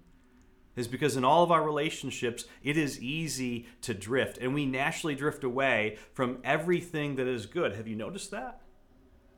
is 0.75 0.88
because 0.88 1.18
in 1.18 1.25
all 1.25 1.44
of 1.44 1.51
our 1.51 1.63
relationships, 1.63 2.45
it 2.63 2.78
is 2.78 3.01
easy 3.01 3.66
to 3.81 3.94
drift, 3.94 4.38
and 4.38 4.54
we 4.54 4.66
naturally 4.66 5.16
drift 5.16 5.44
away 5.44 5.98
from 6.13 6.38
everything 6.44 7.16
that 7.16 7.28
is 7.28 7.48
good. 7.48 7.75
Have 7.75 7.88
you 7.88 7.95
noticed 7.95 8.30
that? 8.31 8.62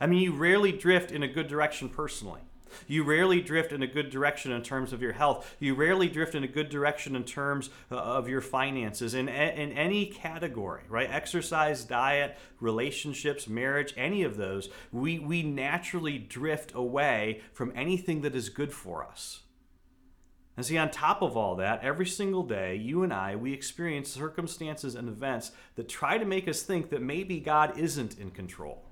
I 0.02 0.06
mean, 0.06 0.22
you 0.22 0.34
rarely 0.34 0.74
drift 0.74 1.12
in 1.12 1.24
a 1.24 1.28
good 1.28 1.48
direction 1.48 1.88
personally. 1.90 2.42
You 2.88 3.04
rarely 3.04 3.42
drift 3.42 3.72
in 3.72 3.84
a 3.84 3.88
good 3.88 4.10
direction 4.10 4.52
in 4.52 4.62
terms 4.62 4.94
of 4.94 5.02
your 5.02 5.14
health. 5.14 5.56
You 5.60 5.76
rarely 5.76 6.08
drift 6.08 6.36
in 6.36 6.44
a 6.44 6.48
good 6.48 6.70
direction 6.70 7.16
in 7.16 7.24
terms 7.24 7.70
uh, 7.92 7.96
of 7.96 8.28
your 8.28 8.42
finances. 8.42 9.14
In, 9.14 9.30
in 9.30 9.72
any 9.72 10.06
category, 10.08 10.84
right? 10.90 11.10
Exercise, 11.10 11.84
diet, 11.84 12.38
relationships, 12.60 13.48
marriage, 13.48 13.94
any 13.98 14.24
of 14.24 14.38
those, 14.38 14.70
we, 14.92 15.20
we 15.20 15.44
naturally 15.44 16.18
drift 16.18 16.72
away 16.76 17.42
from 17.54 17.72
anything 17.76 18.22
that 18.22 18.36
is 18.36 18.50
good 18.50 18.74
for 18.74 19.04
us. 19.04 19.42
And 20.60 20.66
see, 20.66 20.78
on 20.78 20.92
top 20.92 21.22
of 21.22 21.38
all 21.38 21.56
that, 21.56 21.84
every 21.84 22.06
single 22.06 22.44
day, 22.44 22.76
you 22.76 23.04
and 23.04 23.14
I, 23.14 23.38
we 23.38 23.54
experience 23.54 24.10
circumstances 24.10 24.94
and 24.94 25.08
events 25.08 25.52
that 25.76 25.88
try 25.88 26.18
to 26.18 26.26
make 26.26 26.50
us 26.50 26.64
think 26.64 26.90
that 26.90 27.02
maybe 27.02 27.40
God 27.40 27.80
isn't 27.80 28.20
in 28.20 28.32
control. 28.32 28.84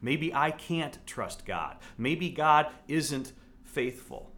Maybe 0.00 0.34
I 0.34 0.50
can't 0.50 0.98
trust 1.06 1.46
God. 1.46 1.76
Maybe 1.98 2.30
God 2.30 2.66
isn't 2.88 3.32
faithful. 3.64 4.32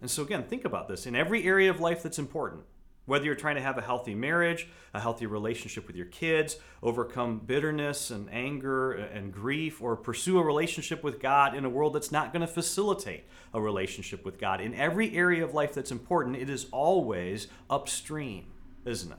And 0.00 0.10
so, 0.10 0.22
again, 0.22 0.44
think 0.44 0.64
about 0.64 0.88
this. 0.88 1.06
In 1.06 1.14
every 1.14 1.44
area 1.44 1.70
of 1.70 1.80
life 1.80 2.02
that's 2.02 2.18
important, 2.18 2.62
whether 3.06 3.24
you're 3.24 3.34
trying 3.34 3.56
to 3.56 3.60
have 3.60 3.76
a 3.76 3.82
healthy 3.82 4.14
marriage, 4.14 4.68
a 4.94 5.00
healthy 5.00 5.26
relationship 5.26 5.86
with 5.86 5.96
your 5.96 6.06
kids, 6.06 6.58
overcome 6.82 7.40
bitterness 7.44 8.10
and 8.10 8.32
anger 8.32 8.92
and 8.92 9.32
grief, 9.32 9.82
or 9.82 9.96
pursue 9.96 10.38
a 10.38 10.44
relationship 10.44 11.02
with 11.02 11.20
God 11.20 11.56
in 11.56 11.64
a 11.64 11.68
world 11.68 11.94
that's 11.94 12.12
not 12.12 12.32
going 12.32 12.42
to 12.42 12.46
facilitate 12.46 13.24
a 13.52 13.60
relationship 13.60 14.24
with 14.24 14.38
God, 14.38 14.60
in 14.60 14.74
every 14.74 15.16
area 15.16 15.44
of 15.44 15.54
life 15.54 15.74
that's 15.74 15.90
important, 15.90 16.36
it 16.36 16.48
is 16.48 16.66
always 16.70 17.48
upstream, 17.68 18.46
isn't 18.84 19.10
it? 19.10 19.18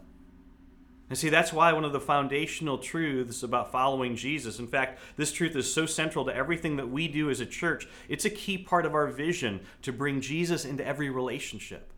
And 1.12 1.18
see, 1.18 1.28
that's 1.28 1.52
why 1.52 1.74
one 1.74 1.84
of 1.84 1.92
the 1.92 2.00
foundational 2.00 2.78
truths 2.78 3.44
about 3.44 3.70
following 3.70 4.16
Jesus, 4.16 4.60
in 4.60 4.68
fact, 4.68 4.98
this 5.18 5.34
truth 5.34 5.58
is 5.58 5.72
so 5.72 5.86
central 5.86 6.24
to 6.24 6.34
everything 6.34 6.78
that 6.78 6.90
we 6.90 7.10
do 7.10 7.30
as 7.30 7.42
a 7.42 7.46
church, 7.46 7.86
it's 8.08 8.24
a 8.24 8.30
key 8.30 8.58
part 8.58 8.86
of 8.86 8.96
our 8.96 9.08
vision 9.08 9.60
to 9.82 9.92
bring 9.92 10.22
Jesus 10.22 10.64
into 10.64 10.88
every 10.88 11.10
relationship. 11.10 11.92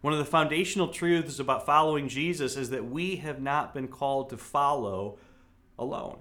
One 0.00 0.12
of 0.12 0.18
the 0.18 0.24
foundational 0.24 0.88
truths 0.88 1.38
about 1.38 1.64
following 1.64 2.08
Jesus 2.08 2.56
is 2.56 2.70
that 2.70 2.84
we 2.84 3.14
have 3.18 3.40
not 3.40 3.72
been 3.72 3.86
called 3.86 4.30
to 4.30 4.36
follow 4.36 5.16
alone. 5.78 6.18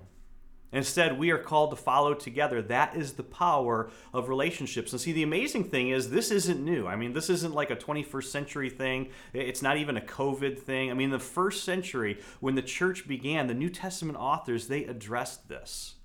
Instead, 0.73 1.19
we 1.19 1.29
are 1.29 1.37
called 1.37 1.69
to 1.69 1.75
follow 1.75 2.15
together. 2.15 2.59
That 2.61 2.95
is 2.95 3.13
the 3.13 3.23
power 3.23 3.91
of 4.11 4.27
relationships. 4.27 4.91
And 4.91 4.99
see, 4.99 5.11
the 5.11 5.21
amazing 5.21 5.65
thing 5.65 5.89
is, 5.89 6.09
this 6.09 6.31
isn't 6.31 6.59
new. 6.59 6.87
I 6.87 6.95
mean, 6.95 7.13
this 7.13 7.29
isn't 7.29 7.53
like 7.53 7.69
a 7.69 7.75
21st 7.75 8.23
century 8.23 8.71
thing. 8.71 9.11
It's 9.33 9.61
not 9.61 9.77
even 9.77 9.97
a 9.97 10.01
COVID 10.01 10.57
thing. 10.57 10.89
I 10.89 10.95
mean, 10.95 11.11
the 11.11 11.19
first 11.19 11.63
century, 11.63 12.19
when 12.39 12.55
the 12.55 12.63
church 12.63 13.07
began, 13.07 13.45
the 13.45 13.53
New 13.53 13.69
Testament 13.69 14.17
authors, 14.17 14.67
they 14.67 14.83
addressed 14.85 15.47
this. 15.47 15.95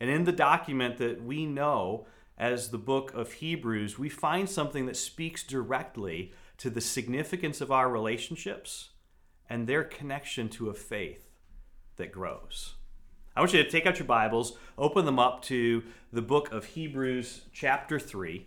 And 0.00 0.10
in 0.10 0.24
the 0.24 0.32
document 0.32 0.98
that 0.98 1.22
we 1.22 1.46
know 1.46 2.06
as 2.36 2.70
the 2.70 2.78
book 2.78 3.14
of 3.14 3.34
Hebrews, 3.34 3.96
we 3.96 4.08
find 4.08 4.50
something 4.50 4.86
that 4.86 4.96
speaks 4.96 5.44
directly 5.44 6.32
to 6.58 6.68
the 6.68 6.80
significance 6.80 7.60
of 7.60 7.70
our 7.70 7.88
relationships 7.88 8.90
and 9.48 9.68
their 9.68 9.84
connection 9.84 10.48
to 10.48 10.68
a 10.68 10.74
faith 10.74 11.30
that 11.96 12.10
grows. 12.10 12.74
I 13.36 13.40
want 13.40 13.52
you 13.52 13.64
to 13.64 13.68
take 13.68 13.84
out 13.84 13.98
your 13.98 14.06
Bibles, 14.06 14.56
open 14.78 15.06
them 15.06 15.18
up 15.18 15.42
to 15.42 15.82
the 16.12 16.22
book 16.22 16.52
of 16.52 16.66
Hebrews, 16.66 17.40
chapter 17.52 17.98
3. 17.98 18.46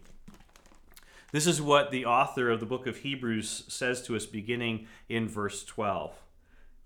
This 1.33 1.45
is 1.45 1.61
what 1.61 1.91
the 1.91 2.05
author 2.05 2.49
of 2.49 2.61
the 2.61 2.65
book 2.65 2.87
of 2.87 2.99
Hebrews 2.99 3.65
says 3.67 4.01
to 4.03 4.15
us 4.15 4.25
beginning 4.25 4.87
in 5.09 5.27
verse 5.27 5.65
12. 5.65 6.13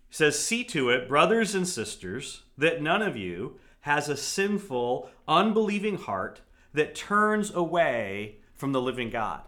He 0.10 0.15
says, 0.15 0.39
See 0.39 0.63
to 0.63 0.89
it, 0.89 1.08
brothers 1.08 1.53
and 1.53 1.67
sisters, 1.67 2.41
that 2.58 2.81
none 2.81 3.03
of 3.03 3.15
you 3.15 3.60
has 3.81 4.10
a 4.10 4.17
sinful, 4.17 5.12
unbelieving 5.27 5.98
heart 5.98 6.41
that 6.74 6.96
turns 6.96 7.53
away 7.53 8.38
from 8.55 8.72
the 8.72 8.81
living 8.81 9.12
God. 9.12 9.41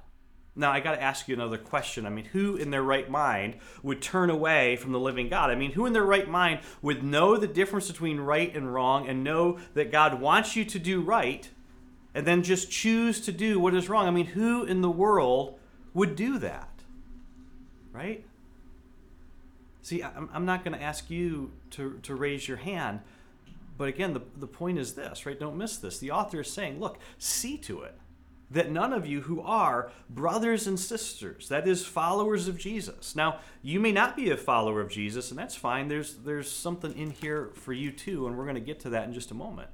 Now, 0.55 0.71
I 0.71 0.81
got 0.81 0.91
to 0.91 1.01
ask 1.01 1.27
you 1.27 1.33
another 1.33 1.57
question. 1.57 2.05
I 2.05 2.09
mean, 2.09 2.25
who 2.25 2.55
in 2.55 2.69
their 2.69 2.83
right 2.83 3.09
mind 3.09 3.55
would 3.81 4.01
turn 4.01 4.29
away 4.29 4.75
from 4.75 4.91
the 4.91 4.99
living 4.99 5.27
God? 5.27 5.49
I 5.49 5.55
mean, 5.55 5.71
who 5.71 5.87
in 5.87 5.93
their 5.93 6.05
right 6.05 6.29
mind 6.29 6.59
would 6.81 7.03
know 7.03 7.37
the 7.37 7.47
difference 7.47 7.87
between 7.89 8.19
right 8.19 8.55
and 8.55 8.71
wrong 8.71 9.07
and 9.07 9.23
know 9.23 9.57
that 9.73 9.91
God 9.91 10.21
wants 10.21 10.55
you 10.55 10.63
to 10.65 10.77
do 10.77 11.01
right 11.01 11.49
and 12.13 12.27
then 12.27 12.43
just 12.43 12.69
choose 12.69 13.19
to 13.21 13.31
do 13.31 13.59
what 13.59 13.73
is 13.73 13.89
wrong? 13.89 14.07
I 14.07 14.11
mean, 14.11 14.27
who 14.27 14.63
in 14.63 14.81
the 14.81 14.91
world 14.91 15.57
would 15.95 16.15
do 16.15 16.37
that? 16.37 16.69
Right? 17.91 18.23
See, 19.81 20.03
I'm, 20.03 20.45
not 20.45 20.63
going 20.63 20.77
to 20.77 20.83
ask 20.83 21.09
you 21.09 21.51
to, 21.71 21.99
to 22.03 22.15
raise 22.15 22.47
your 22.47 22.57
hand, 22.57 23.01
but 23.77 23.87
again, 23.89 24.13
the, 24.13 24.21
the 24.37 24.47
point 24.47 24.77
is 24.77 24.93
this, 24.93 25.25
right? 25.25 25.37
Don't 25.37 25.57
miss 25.57 25.77
this. 25.77 25.97
The 25.97 26.11
author 26.11 26.41
is 26.41 26.49
saying, 26.49 26.79
look, 26.79 26.99
see 27.17 27.57
to 27.57 27.81
it 27.81 27.95
that 28.53 28.71
none 28.71 28.93
of 28.93 29.05
you 29.05 29.21
who 29.21 29.41
are 29.41 29.91
brothers 30.09 30.67
and 30.67 30.79
sisters, 30.79 31.49
that 31.49 31.67
is, 31.67 31.85
followers 31.85 32.47
of 32.47 32.57
Jesus. 32.57 33.15
Now, 33.15 33.39
you 33.61 33.79
may 33.79 33.91
not 33.91 34.15
be 34.15 34.29
a 34.29 34.37
follower 34.37 34.79
of 34.79 34.91
Jesus, 34.91 35.31
and 35.31 35.39
that's 35.39 35.55
fine. 35.55 35.87
There's, 35.87 36.15
there's 36.17 36.51
something 36.51 36.95
in 36.95 37.09
here 37.09 37.51
for 37.55 37.73
you 37.73 37.91
too, 37.91 38.27
and 38.27 38.37
we're 38.37 38.45
going 38.45 38.55
to 38.55 38.61
get 38.61 38.79
to 38.81 38.89
that 38.91 39.07
in 39.07 39.13
just 39.13 39.31
a 39.31 39.35
moment. 39.35 39.69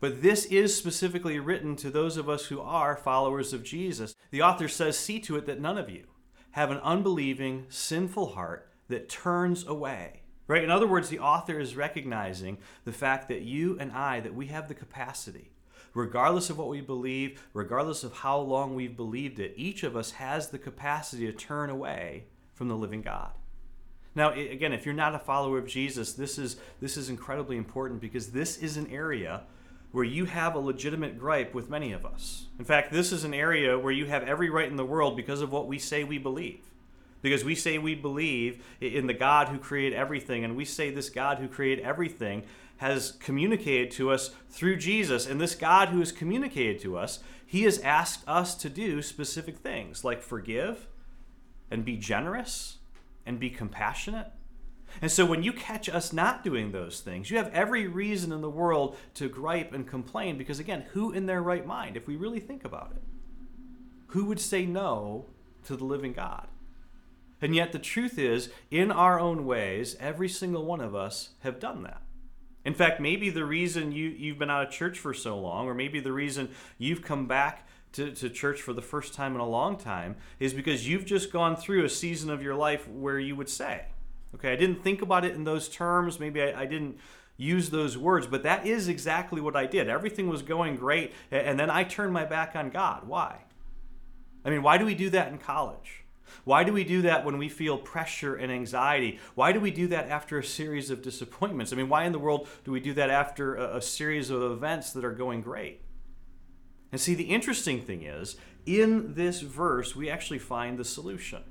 But 0.00 0.20
this 0.20 0.44
is 0.46 0.76
specifically 0.76 1.38
written 1.38 1.76
to 1.76 1.90
those 1.90 2.16
of 2.16 2.28
us 2.28 2.46
who 2.46 2.60
are 2.60 2.96
followers 2.96 3.52
of 3.52 3.62
Jesus. 3.62 4.14
The 4.30 4.42
author 4.42 4.68
says, 4.68 4.98
See 4.98 5.20
to 5.20 5.36
it 5.36 5.46
that 5.46 5.60
none 5.60 5.78
of 5.78 5.88
you 5.88 6.04
have 6.50 6.70
an 6.70 6.78
unbelieving, 6.78 7.66
sinful 7.68 8.34
heart 8.34 8.68
that 8.88 9.08
turns 9.08 9.66
away. 9.66 10.22
Right? 10.48 10.62
In 10.62 10.70
other 10.70 10.86
words, 10.86 11.08
the 11.08 11.18
author 11.18 11.58
is 11.58 11.76
recognizing 11.76 12.58
the 12.84 12.92
fact 12.92 13.28
that 13.28 13.42
you 13.42 13.76
and 13.80 13.90
I, 13.92 14.20
that 14.20 14.34
we 14.34 14.46
have 14.46 14.68
the 14.68 14.74
capacity 14.74 15.50
regardless 15.96 16.50
of 16.50 16.58
what 16.58 16.68
we 16.68 16.80
believe, 16.80 17.42
regardless 17.54 18.04
of 18.04 18.12
how 18.12 18.38
long 18.38 18.74
we've 18.74 18.96
believed 18.96 19.38
it, 19.38 19.54
each 19.56 19.82
of 19.82 19.96
us 19.96 20.12
has 20.12 20.50
the 20.50 20.58
capacity 20.58 21.26
to 21.26 21.32
turn 21.32 21.70
away 21.70 22.24
from 22.52 22.68
the 22.68 22.76
living 22.76 23.00
God. 23.02 23.30
Now, 24.14 24.32
again, 24.32 24.72
if 24.72 24.84
you're 24.84 24.94
not 24.94 25.14
a 25.14 25.18
follower 25.18 25.58
of 25.58 25.66
Jesus, 25.66 26.12
this 26.12 26.38
is 26.38 26.56
this 26.80 26.96
is 26.96 27.08
incredibly 27.08 27.56
important 27.56 28.00
because 28.00 28.28
this 28.28 28.58
is 28.58 28.76
an 28.76 28.90
area 28.90 29.42
where 29.92 30.04
you 30.04 30.26
have 30.26 30.54
a 30.54 30.58
legitimate 30.58 31.18
gripe 31.18 31.54
with 31.54 31.70
many 31.70 31.92
of 31.92 32.04
us. 32.04 32.46
In 32.58 32.64
fact, 32.64 32.92
this 32.92 33.12
is 33.12 33.24
an 33.24 33.34
area 33.34 33.78
where 33.78 33.92
you 33.92 34.06
have 34.06 34.22
every 34.22 34.50
right 34.50 34.68
in 34.68 34.76
the 34.76 34.84
world 34.84 35.16
because 35.16 35.40
of 35.40 35.52
what 35.52 35.66
we 35.66 35.78
say 35.78 36.04
we 36.04 36.18
believe. 36.18 36.60
Because 37.22 37.44
we 37.44 37.54
say 37.54 37.78
we 37.78 37.94
believe 37.94 38.62
in 38.80 39.06
the 39.06 39.14
God 39.14 39.48
who 39.48 39.58
created 39.58 39.96
everything, 39.96 40.44
and 40.44 40.56
we 40.56 40.64
say 40.64 40.90
this 40.90 41.08
God 41.08 41.38
who 41.38 41.48
created 41.48 41.84
everything 41.84 42.44
has 42.78 43.12
communicated 43.12 43.90
to 43.92 44.10
us 44.10 44.30
through 44.50 44.76
Jesus. 44.76 45.26
And 45.26 45.40
this 45.40 45.54
God 45.54 45.88
who 45.88 46.00
has 46.00 46.12
communicated 46.12 46.80
to 46.80 46.96
us, 46.96 47.20
he 47.44 47.62
has 47.62 47.78
asked 47.78 48.26
us 48.26 48.54
to 48.56 48.68
do 48.68 49.02
specific 49.02 49.58
things 49.58 50.04
like 50.04 50.22
forgive 50.22 50.86
and 51.70 51.84
be 51.84 51.96
generous 51.96 52.78
and 53.24 53.40
be 53.40 53.50
compassionate. 53.50 54.30
And 55.02 55.10
so 55.10 55.26
when 55.26 55.42
you 55.42 55.52
catch 55.52 55.88
us 55.88 56.12
not 56.12 56.44
doing 56.44 56.72
those 56.72 57.00
things, 57.00 57.30
you 57.30 57.36
have 57.36 57.52
every 57.52 57.86
reason 57.86 58.32
in 58.32 58.40
the 58.40 58.50
world 58.50 58.96
to 59.14 59.28
gripe 59.28 59.72
and 59.72 59.86
complain 59.86 60.38
because, 60.38 60.58
again, 60.58 60.86
who 60.92 61.12
in 61.12 61.26
their 61.26 61.42
right 61.42 61.66
mind, 61.66 61.96
if 61.96 62.06
we 62.06 62.16
really 62.16 62.40
think 62.40 62.64
about 62.64 62.92
it, 62.94 63.02
who 64.08 64.24
would 64.26 64.40
say 64.40 64.64
no 64.64 65.26
to 65.64 65.76
the 65.76 65.84
living 65.84 66.12
God? 66.12 66.48
And 67.42 67.54
yet 67.54 67.72
the 67.72 67.78
truth 67.78 68.18
is, 68.18 68.48
in 68.70 68.90
our 68.90 69.20
own 69.20 69.44
ways, 69.44 69.96
every 70.00 70.28
single 70.28 70.64
one 70.64 70.80
of 70.80 70.94
us 70.94 71.30
have 71.40 71.60
done 71.60 71.82
that. 71.82 72.00
In 72.66 72.74
fact, 72.74 73.00
maybe 73.00 73.30
the 73.30 73.44
reason 73.44 73.92
you, 73.92 74.08
you've 74.08 74.40
been 74.40 74.50
out 74.50 74.66
of 74.66 74.72
church 74.72 74.98
for 74.98 75.14
so 75.14 75.38
long, 75.38 75.68
or 75.68 75.74
maybe 75.74 76.00
the 76.00 76.12
reason 76.12 76.50
you've 76.78 77.00
come 77.00 77.28
back 77.28 77.68
to, 77.92 78.10
to 78.10 78.28
church 78.28 78.60
for 78.60 78.72
the 78.72 78.82
first 78.82 79.14
time 79.14 79.36
in 79.36 79.40
a 79.40 79.48
long 79.48 79.76
time, 79.76 80.16
is 80.40 80.52
because 80.52 80.88
you've 80.88 81.04
just 81.04 81.32
gone 81.32 81.54
through 81.54 81.84
a 81.84 81.88
season 81.88 82.28
of 82.28 82.42
your 82.42 82.56
life 82.56 82.88
where 82.88 83.20
you 83.20 83.36
would 83.36 83.48
say, 83.48 83.84
okay, 84.34 84.52
I 84.52 84.56
didn't 84.56 84.82
think 84.82 85.00
about 85.00 85.24
it 85.24 85.36
in 85.36 85.44
those 85.44 85.68
terms, 85.68 86.18
maybe 86.18 86.42
I, 86.42 86.62
I 86.62 86.66
didn't 86.66 86.98
use 87.36 87.70
those 87.70 87.96
words, 87.96 88.26
but 88.26 88.42
that 88.42 88.66
is 88.66 88.88
exactly 88.88 89.40
what 89.40 89.54
I 89.54 89.66
did. 89.66 89.88
Everything 89.88 90.28
was 90.28 90.42
going 90.42 90.74
great, 90.74 91.12
and 91.30 91.60
then 91.60 91.70
I 91.70 91.84
turned 91.84 92.12
my 92.12 92.24
back 92.24 92.56
on 92.56 92.70
God. 92.70 93.06
Why? 93.06 93.42
I 94.44 94.50
mean, 94.50 94.64
why 94.64 94.76
do 94.76 94.84
we 94.84 94.96
do 94.96 95.08
that 95.10 95.28
in 95.28 95.38
college? 95.38 96.02
Why 96.44 96.64
do 96.64 96.72
we 96.72 96.84
do 96.84 97.02
that 97.02 97.24
when 97.24 97.38
we 97.38 97.48
feel 97.48 97.78
pressure 97.78 98.36
and 98.36 98.50
anxiety? 98.52 99.18
Why 99.34 99.52
do 99.52 99.60
we 99.60 99.70
do 99.70 99.86
that 99.88 100.08
after 100.08 100.38
a 100.38 100.44
series 100.44 100.90
of 100.90 101.02
disappointments? 101.02 101.72
I 101.72 101.76
mean, 101.76 101.88
why 101.88 102.04
in 102.04 102.12
the 102.12 102.18
world 102.18 102.48
do 102.64 102.72
we 102.72 102.80
do 102.80 102.92
that 102.94 103.10
after 103.10 103.56
a, 103.56 103.76
a 103.76 103.82
series 103.82 104.30
of 104.30 104.42
events 104.42 104.92
that 104.92 105.04
are 105.04 105.12
going 105.12 105.42
great? 105.42 105.80
And 106.92 107.00
see, 107.00 107.14
the 107.14 107.24
interesting 107.24 107.80
thing 107.80 108.02
is, 108.02 108.36
in 108.64 109.14
this 109.14 109.40
verse, 109.40 109.94
we 109.94 110.10
actually 110.10 110.38
find 110.38 110.78
the 110.78 110.84
solution. 110.84 111.42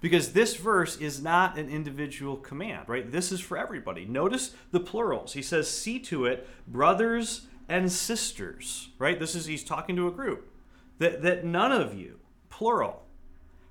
Because 0.00 0.32
this 0.32 0.56
verse 0.56 0.96
is 0.96 1.22
not 1.22 1.56
an 1.56 1.68
individual 1.68 2.36
command, 2.36 2.88
right? 2.88 3.10
This 3.10 3.30
is 3.30 3.40
for 3.40 3.56
everybody. 3.56 4.04
Notice 4.04 4.52
the 4.72 4.80
plurals. 4.80 5.34
He 5.34 5.42
says, 5.42 5.70
See 5.70 6.00
to 6.00 6.26
it, 6.26 6.48
brothers 6.66 7.46
and 7.68 7.90
sisters, 7.90 8.88
right? 8.98 9.18
This 9.18 9.36
is, 9.36 9.46
he's 9.46 9.62
talking 9.62 9.94
to 9.96 10.08
a 10.08 10.10
group. 10.10 10.50
That, 10.98 11.22
that 11.22 11.44
none 11.44 11.70
of 11.70 11.94
you, 11.94 12.18
plural, 12.50 13.04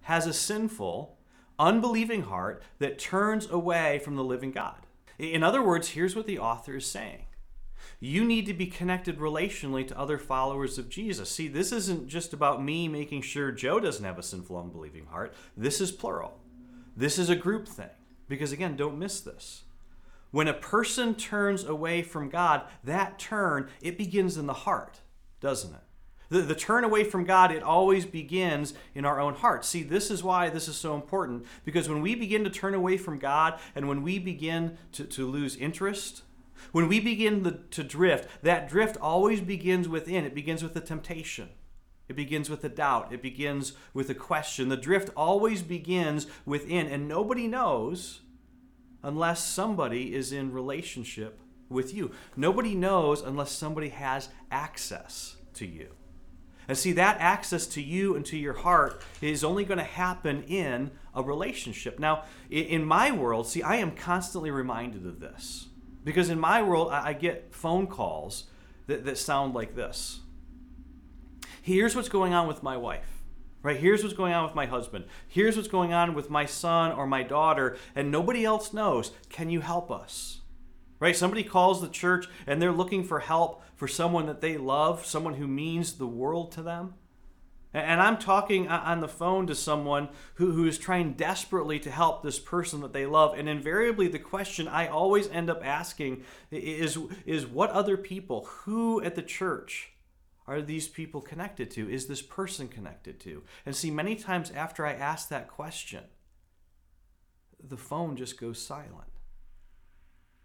has 0.01 0.27
a 0.27 0.33
sinful, 0.33 1.17
unbelieving 1.59 2.23
heart 2.23 2.63
that 2.79 2.99
turns 2.99 3.49
away 3.49 3.99
from 3.99 4.15
the 4.15 4.23
living 4.23 4.51
God. 4.51 4.87
In 5.17 5.43
other 5.43 5.61
words, 5.61 5.89
here's 5.89 6.15
what 6.15 6.27
the 6.27 6.39
author 6.39 6.75
is 6.75 6.85
saying 6.85 7.25
you 7.99 8.25
need 8.25 8.47
to 8.47 8.53
be 8.53 8.65
connected 8.65 9.19
relationally 9.19 9.87
to 9.87 9.97
other 9.97 10.17
followers 10.17 10.79
of 10.79 10.89
Jesus. 10.89 11.29
See, 11.29 11.47
this 11.47 11.71
isn't 11.71 12.07
just 12.07 12.33
about 12.33 12.63
me 12.63 12.87
making 12.87 13.21
sure 13.21 13.51
Joe 13.51 13.79
doesn't 13.79 14.03
have 14.03 14.17
a 14.17 14.23
sinful, 14.23 14.57
unbelieving 14.57 15.05
heart. 15.05 15.35
This 15.55 15.79
is 15.79 15.91
plural. 15.91 16.39
This 16.97 17.19
is 17.19 17.29
a 17.29 17.35
group 17.35 17.67
thing. 17.67 17.89
Because 18.27 18.51
again, 18.51 18.75
don't 18.75 18.97
miss 18.97 19.19
this. 19.19 19.63
When 20.31 20.47
a 20.47 20.53
person 20.53 21.13
turns 21.13 21.63
away 21.63 22.01
from 22.01 22.29
God, 22.29 22.63
that 22.83 23.19
turn, 23.19 23.69
it 23.81 23.97
begins 23.97 24.37
in 24.37 24.47
the 24.47 24.53
heart, 24.53 25.01
doesn't 25.39 25.73
it? 25.73 25.81
The, 26.31 26.41
the 26.41 26.55
turn 26.55 26.85
away 26.85 27.03
from 27.03 27.25
God, 27.25 27.51
it 27.51 27.61
always 27.61 28.05
begins 28.05 28.73
in 28.95 29.03
our 29.03 29.19
own 29.19 29.35
hearts. 29.35 29.67
See, 29.67 29.83
this 29.83 30.09
is 30.09 30.23
why 30.23 30.49
this 30.49 30.69
is 30.69 30.77
so 30.77 30.95
important 30.95 31.45
because 31.65 31.89
when 31.89 32.01
we 32.01 32.15
begin 32.15 32.45
to 32.45 32.49
turn 32.49 32.73
away 32.73 32.97
from 32.97 33.19
God 33.19 33.59
and 33.75 33.87
when 33.87 34.01
we 34.01 34.17
begin 34.17 34.77
to, 34.93 35.03
to 35.03 35.29
lose 35.29 35.57
interest, 35.57 36.23
when 36.71 36.87
we 36.87 37.01
begin 37.01 37.43
the, 37.43 37.51
to 37.71 37.83
drift, 37.83 38.29
that 38.43 38.69
drift 38.69 38.95
always 39.01 39.41
begins 39.41 39.89
within. 39.89 40.23
It 40.23 40.33
begins 40.33 40.63
with 40.63 40.73
the 40.73 40.79
temptation. 40.79 41.49
It 42.07 42.15
begins 42.15 42.49
with 42.49 42.63
a 42.63 42.69
doubt. 42.69 43.11
It 43.11 43.21
begins 43.21 43.73
with 43.93 44.09
a 44.09 44.15
question. 44.15 44.69
The 44.69 44.77
drift 44.77 45.09
always 45.17 45.61
begins 45.61 46.27
within, 46.45 46.87
and 46.87 47.09
nobody 47.09 47.47
knows 47.47 48.21
unless 49.03 49.45
somebody 49.45 50.15
is 50.15 50.31
in 50.31 50.53
relationship 50.53 51.39
with 51.67 51.93
you. 51.93 52.11
Nobody 52.37 52.73
knows 52.73 53.21
unless 53.21 53.51
somebody 53.51 53.89
has 53.89 54.29
access 54.49 55.35
to 55.55 55.65
you. 55.65 55.89
And 56.67 56.77
see, 56.77 56.91
that 56.93 57.17
access 57.19 57.65
to 57.67 57.81
you 57.81 58.15
and 58.15 58.25
to 58.27 58.37
your 58.37 58.53
heart 58.53 59.01
is 59.21 59.43
only 59.43 59.65
going 59.65 59.77
to 59.77 59.83
happen 59.83 60.43
in 60.43 60.91
a 61.13 61.23
relationship. 61.23 61.99
Now, 61.99 62.23
in 62.49 62.85
my 62.85 63.11
world, 63.11 63.47
see, 63.47 63.61
I 63.61 63.77
am 63.77 63.91
constantly 63.91 64.51
reminded 64.51 65.05
of 65.05 65.19
this. 65.19 65.67
Because 66.03 66.29
in 66.29 66.39
my 66.39 66.61
world, 66.61 66.91
I 66.91 67.13
get 67.13 67.53
phone 67.53 67.87
calls 67.87 68.45
that, 68.87 69.05
that 69.05 69.17
sound 69.17 69.53
like 69.53 69.75
this 69.75 70.21
Here's 71.61 71.95
what's 71.95 72.09
going 72.09 72.33
on 72.33 72.47
with 72.47 72.63
my 72.63 72.75
wife. 72.75 73.21
Right? 73.63 73.77
Here's 73.77 74.01
what's 74.01 74.15
going 74.15 74.33
on 74.33 74.43
with 74.43 74.55
my 74.55 74.65
husband. 74.65 75.05
Here's 75.27 75.55
what's 75.55 75.67
going 75.67 75.93
on 75.93 76.15
with 76.15 76.31
my 76.31 76.47
son 76.47 76.91
or 76.91 77.05
my 77.05 77.21
daughter, 77.21 77.77
and 77.95 78.09
nobody 78.09 78.43
else 78.43 78.73
knows. 78.73 79.11
Can 79.29 79.51
you 79.51 79.61
help 79.61 79.91
us? 79.91 80.40
Right? 81.01 81.15
Somebody 81.15 81.43
calls 81.43 81.81
the 81.81 81.89
church 81.89 82.27
and 82.47 82.61
they're 82.61 82.71
looking 82.71 83.03
for 83.03 83.19
help 83.19 83.61
for 83.75 83.89
someone 83.89 84.27
that 84.27 84.39
they 84.39 84.55
love, 84.55 85.05
someone 85.05 85.33
who 85.33 85.47
means 85.47 85.93
the 85.93 86.07
world 86.07 86.53
to 86.53 86.61
them. 86.61 86.93
And 87.73 88.01
I'm 88.01 88.17
talking 88.17 88.67
uh, 88.67 88.83
on 88.85 88.99
the 88.99 89.07
phone 89.07 89.47
to 89.47 89.55
someone 89.55 90.09
who, 90.35 90.51
who 90.51 90.65
is 90.65 90.77
trying 90.77 91.13
desperately 91.13 91.79
to 91.79 91.89
help 91.89 92.21
this 92.21 92.37
person 92.37 92.81
that 92.81 92.93
they 92.93 93.05
love. 93.05 93.37
And 93.37 93.47
invariably, 93.47 94.07
the 94.09 94.19
question 94.19 94.67
I 94.67 94.87
always 94.87 95.29
end 95.29 95.49
up 95.49 95.65
asking 95.65 96.23
is, 96.51 96.97
is 97.25 97.47
what 97.47 97.69
other 97.71 97.95
people, 97.95 98.45
who 98.45 99.01
at 99.01 99.15
the 99.15 99.21
church 99.21 99.93
are 100.47 100.61
these 100.61 100.89
people 100.89 101.21
connected 101.21 101.71
to? 101.71 101.89
Is 101.89 102.07
this 102.07 102.21
person 102.21 102.67
connected 102.67 103.21
to? 103.21 103.41
And 103.65 103.73
see, 103.73 103.89
many 103.89 104.15
times 104.15 104.51
after 104.51 104.85
I 104.85 104.93
ask 104.93 105.29
that 105.29 105.47
question, 105.47 106.03
the 107.63 107.77
phone 107.77 108.17
just 108.17 108.37
goes 108.37 108.61
silent. 108.61 109.10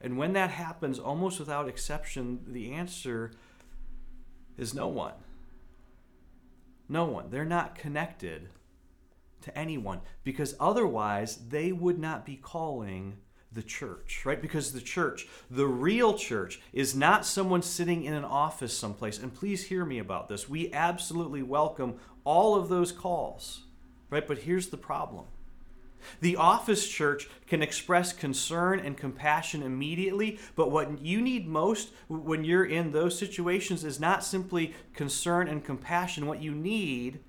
And 0.01 0.19
when 0.19 0.35
that 0.35 0.51
happens, 0.51 0.99
almost 0.99 1.39
without 1.39 1.69
exception, 1.69 2.41
the 2.47 2.73
answer 2.73 3.33
is 4.59 4.75
no 4.75 4.89
one. 4.89 5.15
No 6.89 7.05
one. 7.05 7.31
They're 7.31 7.45
not 7.45 7.75
connected 7.75 8.49
to 9.43 9.59
anyone 9.59 10.01
because 10.25 10.55
otherwise 10.61 11.37
they 11.49 11.73
would 11.73 11.99
not 11.99 12.27
be 12.27 12.37
calling 12.37 13.19
the 13.53 13.63
church, 13.63 14.23
right? 14.25 14.41
Because 14.41 14.73
the 14.73 14.81
church, 14.81 15.27
the 15.51 15.67
real 15.67 16.15
church, 16.15 16.61
is 16.73 16.95
not 16.95 17.25
someone 17.25 17.63
sitting 17.63 18.05
in 18.05 18.13
an 18.13 18.25
office 18.25 18.77
someplace. 18.77 19.19
And 19.19 19.35
please 19.35 19.65
hear 19.65 19.85
me 19.85 19.99
about 19.99 20.29
this. 20.29 20.49
We 20.49 20.73
absolutely 20.73 21.43
welcome 21.43 21.97
all 22.25 22.55
of 22.55 22.69
those 22.69 22.93
calls, 22.93 23.63
right? 24.11 24.27
But 24.27 24.39
here's 24.39 24.69
the 24.69 24.77
problem 24.77 25.27
the 26.21 26.37
office 26.37 26.89
church 26.89 27.29
can 27.47 27.63
express 27.63 28.13
concern 28.13 28.81
and 28.81 28.97
compassion 28.97 29.63
immediately, 29.63 30.39
but 30.55 30.71
what 30.71 31.01
you 31.01 31.21
need 31.21 31.47
most 31.47 31.91
when 32.09 32.45
you're 32.45 32.65
in 32.65 32.93
those 32.93 33.19
situations 33.19 33.85
is 33.85 34.01
not 34.01 34.25
simply 34.25 34.75
concern 34.95 35.49
and 35.49 35.65
compassion. 35.65 36.27
What 36.27 36.43
you 36.43 36.53
need 36.53 37.21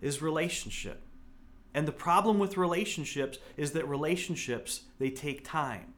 is 0.00 0.22
relationship. 0.22 1.02
And 1.74 1.86
the 1.86 1.92
problem 1.92 2.38
with 2.38 2.56
relationships 2.56 3.38
is 3.56 3.72
that 3.72 3.88
relationships, 3.88 4.82
they 4.98 5.10
take 5.10 5.44
time. 5.44 5.94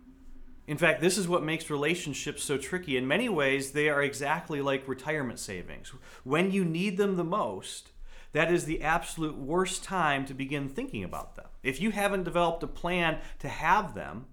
In 0.67 0.77
fact, 0.77 1.01
this 1.01 1.19
is 1.19 1.27
what 1.27 1.43
makes 1.43 1.69
relationships 1.69 2.45
so 2.45 2.57
tricky. 2.57 2.97
In 2.97 3.09
many 3.09 3.29
ways, 3.29 3.73
they 3.73 3.89
are 3.89 4.03
exactly 4.03 4.61
like 4.61 4.87
retirement 4.87 5.39
savings. 5.39 5.93
When 6.23 6.53
you 6.53 6.65
need 6.65 6.97
them 6.97 7.17
the 7.17 7.25
most, 7.25 7.91
that 8.33 8.53
is 8.53 8.65
the 8.65 8.83
absolute 8.83 9.37
worst 9.37 9.83
time 9.83 10.25
to 10.27 10.35
begin 10.35 10.69
thinking 10.69 11.05
about 11.05 11.37
them. 11.37 11.47
If 11.63 11.81
you 11.81 11.91
haven't 11.91 12.25
developed 12.25 12.63
a 12.63 12.69
plan 12.69 13.19
to 13.41 13.49
have 13.49 13.95
them, 13.95 14.27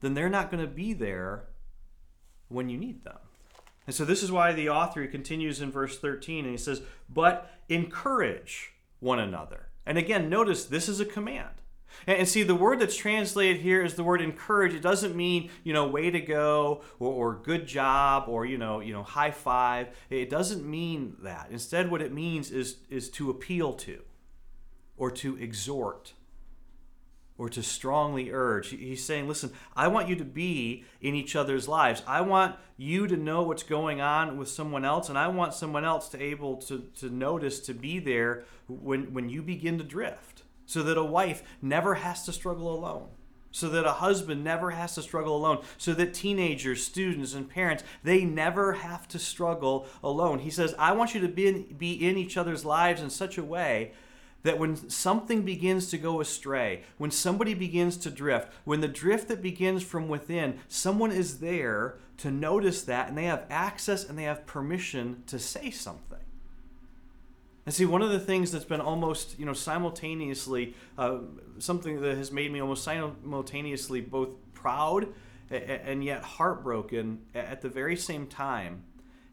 then 0.00 0.14
they're 0.14 0.28
not 0.28 0.50
going 0.50 0.62
to 0.62 0.70
be 0.70 0.92
there 0.92 1.48
when 2.48 2.68
you 2.68 2.78
need 2.78 3.04
them. 3.04 3.18
And 3.86 3.94
so 3.94 4.04
this 4.04 4.22
is 4.22 4.32
why 4.32 4.52
the 4.52 4.70
author 4.70 5.06
continues 5.06 5.60
in 5.60 5.70
verse 5.70 5.98
13 5.98 6.44
and 6.44 6.52
he 6.52 6.58
says, 6.58 6.82
But 7.08 7.50
encourage 7.68 8.72
one 9.00 9.18
another. 9.18 9.68
And 9.84 9.98
again, 9.98 10.30
notice 10.30 10.64
this 10.64 10.88
is 10.88 11.00
a 11.00 11.04
command. 11.04 11.60
And, 12.06 12.28
see, 12.28 12.42
the 12.42 12.54
word 12.54 12.80
that's 12.80 12.96
translated 12.96 13.60
here 13.62 13.82
is 13.82 13.94
the 13.94 14.04
word 14.04 14.20
encourage. 14.20 14.74
It 14.74 14.82
doesn't 14.82 15.16
mean, 15.16 15.50
you 15.62 15.72
know, 15.72 15.86
way 15.86 16.10
to 16.10 16.20
go 16.20 16.82
or, 16.98 17.12
or 17.12 17.34
good 17.34 17.66
job 17.66 18.24
or, 18.28 18.44
you 18.44 18.58
know, 18.58 18.80
you 18.80 18.92
know, 18.92 19.02
high 19.02 19.30
five. 19.30 19.88
It 20.10 20.30
doesn't 20.30 20.64
mean 20.64 21.16
that. 21.22 21.48
Instead, 21.50 21.90
what 21.90 22.02
it 22.02 22.12
means 22.12 22.50
is, 22.50 22.76
is 22.90 23.08
to 23.10 23.30
appeal 23.30 23.72
to 23.74 24.02
or 24.96 25.10
to 25.10 25.36
exhort 25.38 26.14
or 27.36 27.48
to 27.48 27.62
strongly 27.62 28.30
urge. 28.30 28.68
He's 28.68 29.02
saying, 29.02 29.26
listen, 29.26 29.50
I 29.74 29.88
want 29.88 30.08
you 30.08 30.16
to 30.16 30.24
be 30.24 30.84
in 31.00 31.14
each 31.14 31.34
other's 31.34 31.66
lives. 31.66 32.02
I 32.06 32.20
want 32.20 32.56
you 32.76 33.06
to 33.08 33.16
know 33.16 33.42
what's 33.42 33.64
going 33.64 34.00
on 34.00 34.36
with 34.36 34.48
someone 34.48 34.84
else, 34.84 35.08
and 35.08 35.18
I 35.18 35.28
want 35.28 35.54
someone 35.54 35.84
else 35.84 36.08
to 36.10 36.22
able 36.22 36.56
to, 36.62 36.86
to 37.00 37.08
notice, 37.10 37.60
to 37.60 37.74
be 37.74 37.98
there 37.98 38.44
when, 38.68 39.12
when 39.12 39.28
you 39.28 39.42
begin 39.42 39.78
to 39.78 39.84
drift 39.84 40.33
so 40.66 40.82
that 40.82 40.98
a 40.98 41.04
wife 41.04 41.42
never 41.60 41.94
has 41.96 42.24
to 42.24 42.32
struggle 42.32 42.74
alone 42.74 43.08
so 43.54 43.68
that 43.68 43.86
a 43.86 43.92
husband 43.92 44.42
never 44.42 44.70
has 44.72 44.96
to 44.96 45.02
struggle 45.02 45.36
alone 45.36 45.62
so 45.78 45.94
that 45.94 46.12
teenagers 46.12 46.84
students 46.84 47.34
and 47.34 47.48
parents 47.48 47.84
they 48.02 48.24
never 48.24 48.72
have 48.72 49.06
to 49.06 49.18
struggle 49.18 49.86
alone. 50.02 50.40
He 50.40 50.50
says 50.50 50.74
i 50.78 50.92
want 50.92 51.14
you 51.14 51.20
to 51.20 51.28
be 51.28 51.46
in, 51.46 51.62
be 51.78 51.92
in 51.92 52.18
each 52.18 52.36
other's 52.36 52.64
lives 52.64 53.00
in 53.00 53.10
such 53.10 53.38
a 53.38 53.44
way 53.44 53.92
that 54.42 54.58
when 54.58 54.90
something 54.90 55.42
begins 55.42 55.88
to 55.90 55.98
go 55.98 56.20
astray 56.20 56.82
when 56.98 57.12
somebody 57.12 57.54
begins 57.54 57.96
to 57.98 58.10
drift 58.10 58.52
when 58.64 58.80
the 58.80 58.88
drift 58.88 59.28
that 59.28 59.40
begins 59.40 59.84
from 59.84 60.08
within 60.08 60.58
someone 60.68 61.12
is 61.12 61.38
there 61.38 61.96
to 62.16 62.30
notice 62.30 62.82
that 62.82 63.08
and 63.08 63.16
they 63.16 63.24
have 63.24 63.46
access 63.48 64.04
and 64.04 64.18
they 64.18 64.24
have 64.24 64.46
permission 64.46 65.22
to 65.26 65.38
say 65.38 65.70
something 65.70 66.18
and 67.66 67.74
see, 67.74 67.86
one 67.86 68.02
of 68.02 68.10
the 68.10 68.20
things 68.20 68.52
that's 68.52 68.64
been 68.64 68.80
almost, 68.80 69.38
you 69.38 69.46
know, 69.46 69.54
simultaneously, 69.54 70.74
uh, 70.98 71.18
something 71.58 72.00
that 72.02 72.16
has 72.16 72.30
made 72.30 72.52
me 72.52 72.60
almost 72.60 72.84
simultaneously 72.84 74.00
both 74.02 74.30
proud 74.52 75.08
and 75.50 76.04
yet 76.04 76.22
heartbroken 76.22 77.20
at 77.34 77.62
the 77.62 77.68
very 77.68 77.96
same 77.96 78.26
time 78.26 78.82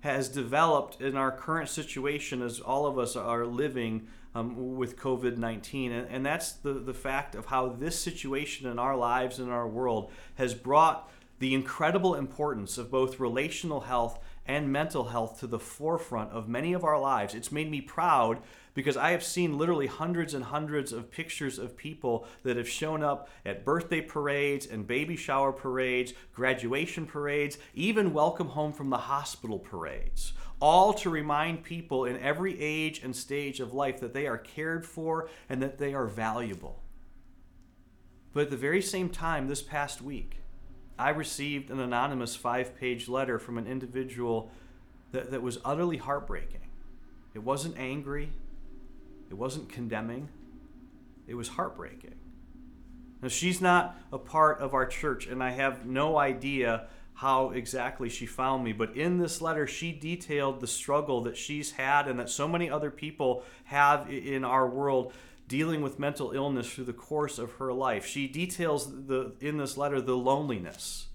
has 0.01 0.29
developed 0.29 1.01
in 1.01 1.15
our 1.15 1.31
current 1.31 1.69
situation 1.69 2.41
as 2.41 2.59
all 2.59 2.85
of 2.85 2.97
us 2.97 3.15
are 3.15 3.45
living 3.45 4.07
um, 4.33 4.77
with 4.77 4.97
COVID 4.97 5.37
19. 5.37 5.91
And, 5.91 6.25
that's 6.25 6.53
the, 6.53 6.73
the 6.73 6.93
fact 6.93 7.35
of 7.35 7.47
how 7.47 7.69
this 7.69 7.99
situation 7.99 8.67
in 8.67 8.79
our 8.79 8.95
lives 8.95 9.39
and 9.39 9.51
our 9.51 9.67
world 9.67 10.11
has 10.35 10.53
brought 10.53 11.11
the 11.39 11.53
incredible 11.53 12.15
importance 12.15 12.77
of 12.77 12.91
both 12.91 13.19
relational 13.19 13.81
health 13.81 14.19
and 14.45 14.71
mental 14.71 15.05
health 15.05 15.39
to 15.39 15.47
the 15.47 15.59
forefront 15.59 16.31
of 16.31 16.49
many 16.49 16.73
of 16.73 16.83
our 16.83 16.99
lives. 16.99 17.35
It's 17.35 17.51
made 17.51 17.69
me 17.69 17.81
proud 17.81 18.39
because 18.73 18.97
I 18.97 19.11
have 19.11 19.23
seen 19.23 19.57
literally 19.57 19.87
hundreds 19.87 20.33
and 20.33 20.45
hundreds 20.45 20.93
of 20.93 21.11
pictures 21.11 21.59
of 21.59 21.77
people 21.77 22.25
that 22.43 22.57
have 22.57 22.69
shown 22.69 23.03
up 23.03 23.29
at 23.45 23.65
birthday 23.65 24.01
parades 24.01 24.65
and 24.65 24.87
baby 24.87 25.15
shower 25.15 25.51
parades, 25.51 26.13
graduation 26.33 27.05
parades, 27.05 27.57
even 27.73 28.13
welcome 28.13 28.47
home 28.47 28.73
from 28.73 28.89
the 28.89 28.97
hospital 28.97 29.59
parades, 29.59 30.33
all 30.59 30.93
to 30.93 31.09
remind 31.09 31.63
people 31.63 32.05
in 32.05 32.17
every 32.19 32.59
age 32.59 33.03
and 33.03 33.15
stage 33.15 33.59
of 33.59 33.73
life 33.73 33.99
that 33.99 34.13
they 34.13 34.27
are 34.27 34.37
cared 34.37 34.85
for 34.85 35.29
and 35.49 35.61
that 35.61 35.77
they 35.77 35.93
are 35.93 36.07
valuable. 36.07 36.81
But 38.33 38.43
at 38.43 38.49
the 38.49 38.57
very 38.57 38.81
same 38.81 39.09
time, 39.09 39.47
this 39.47 39.61
past 39.61 40.01
week, 40.01 40.40
I 41.01 41.09
received 41.09 41.71
an 41.71 41.79
anonymous 41.79 42.35
five 42.35 42.79
page 42.79 43.09
letter 43.09 43.39
from 43.39 43.57
an 43.57 43.65
individual 43.65 44.51
that, 45.11 45.31
that 45.31 45.41
was 45.41 45.57
utterly 45.65 45.97
heartbreaking. 45.97 46.61
It 47.33 47.39
wasn't 47.39 47.75
angry, 47.79 48.31
it 49.31 49.33
wasn't 49.33 49.67
condemning, 49.67 50.29
it 51.25 51.33
was 51.33 51.47
heartbreaking. 51.47 52.13
Now, 53.19 53.29
she's 53.29 53.59
not 53.59 53.99
a 54.13 54.19
part 54.19 54.59
of 54.59 54.75
our 54.75 54.85
church, 54.85 55.25
and 55.25 55.43
I 55.43 55.49
have 55.49 55.87
no 55.87 56.19
idea 56.19 56.87
how 57.15 57.49
exactly 57.49 58.07
she 58.07 58.27
found 58.27 58.63
me, 58.63 58.71
but 58.71 58.95
in 58.95 59.17
this 59.17 59.41
letter, 59.41 59.65
she 59.65 59.91
detailed 59.91 60.59
the 60.59 60.67
struggle 60.67 61.21
that 61.21 61.35
she's 61.35 61.71
had 61.71 62.07
and 62.07 62.19
that 62.19 62.29
so 62.29 62.47
many 62.47 62.69
other 62.69 62.91
people 62.91 63.43
have 63.63 64.07
in 64.07 64.45
our 64.45 64.67
world 64.67 65.13
dealing 65.51 65.81
with 65.81 65.99
mental 65.99 66.31
illness 66.31 66.71
through 66.71 66.85
the 66.85 66.93
course 66.93 67.37
of 67.37 67.51
her 67.55 67.73
life. 67.73 68.05
She 68.05 68.25
details 68.25 69.05
the, 69.07 69.33
in 69.41 69.57
this 69.57 69.75
letter 69.75 69.99
the 69.99 70.15
loneliness 70.15 71.07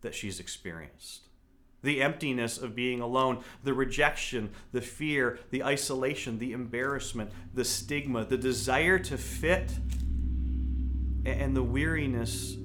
that 0.00 0.16
she's 0.16 0.40
experienced, 0.40 1.28
the 1.80 2.02
emptiness 2.02 2.58
of 2.58 2.74
being 2.74 3.00
alone, 3.00 3.44
the 3.62 3.72
rejection, 3.72 4.50
the 4.72 4.80
fear, 4.80 5.38
the 5.50 5.62
isolation, 5.62 6.40
the 6.40 6.50
embarrassment, 6.50 7.30
the 7.54 7.64
stigma, 7.64 8.24
the 8.24 8.36
desire 8.36 8.98
to 8.98 9.16
fit, 9.16 9.70
and 11.24 11.54
the 11.54 11.62
weariness 11.62 12.56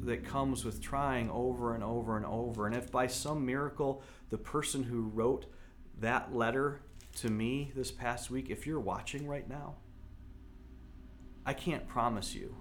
that 0.00 0.24
comes 0.24 0.64
with 0.64 0.82
trying 0.82 1.30
over 1.30 1.76
and 1.76 1.84
over 1.84 2.16
and 2.16 2.26
over. 2.26 2.66
And 2.66 2.74
if 2.74 2.90
by 2.90 3.06
some 3.06 3.46
miracle 3.46 4.02
the 4.30 4.38
person 4.38 4.82
who 4.82 5.02
wrote 5.02 5.46
that 6.00 6.34
letter 6.34 6.80
to 7.18 7.30
me 7.30 7.70
this 7.76 7.92
past 7.92 8.32
week, 8.32 8.50
if 8.50 8.66
you're 8.66 8.80
watching 8.80 9.28
right 9.28 9.48
now, 9.48 9.76
I 11.44 11.54
can't 11.54 11.88
promise 11.88 12.34
you 12.34 12.54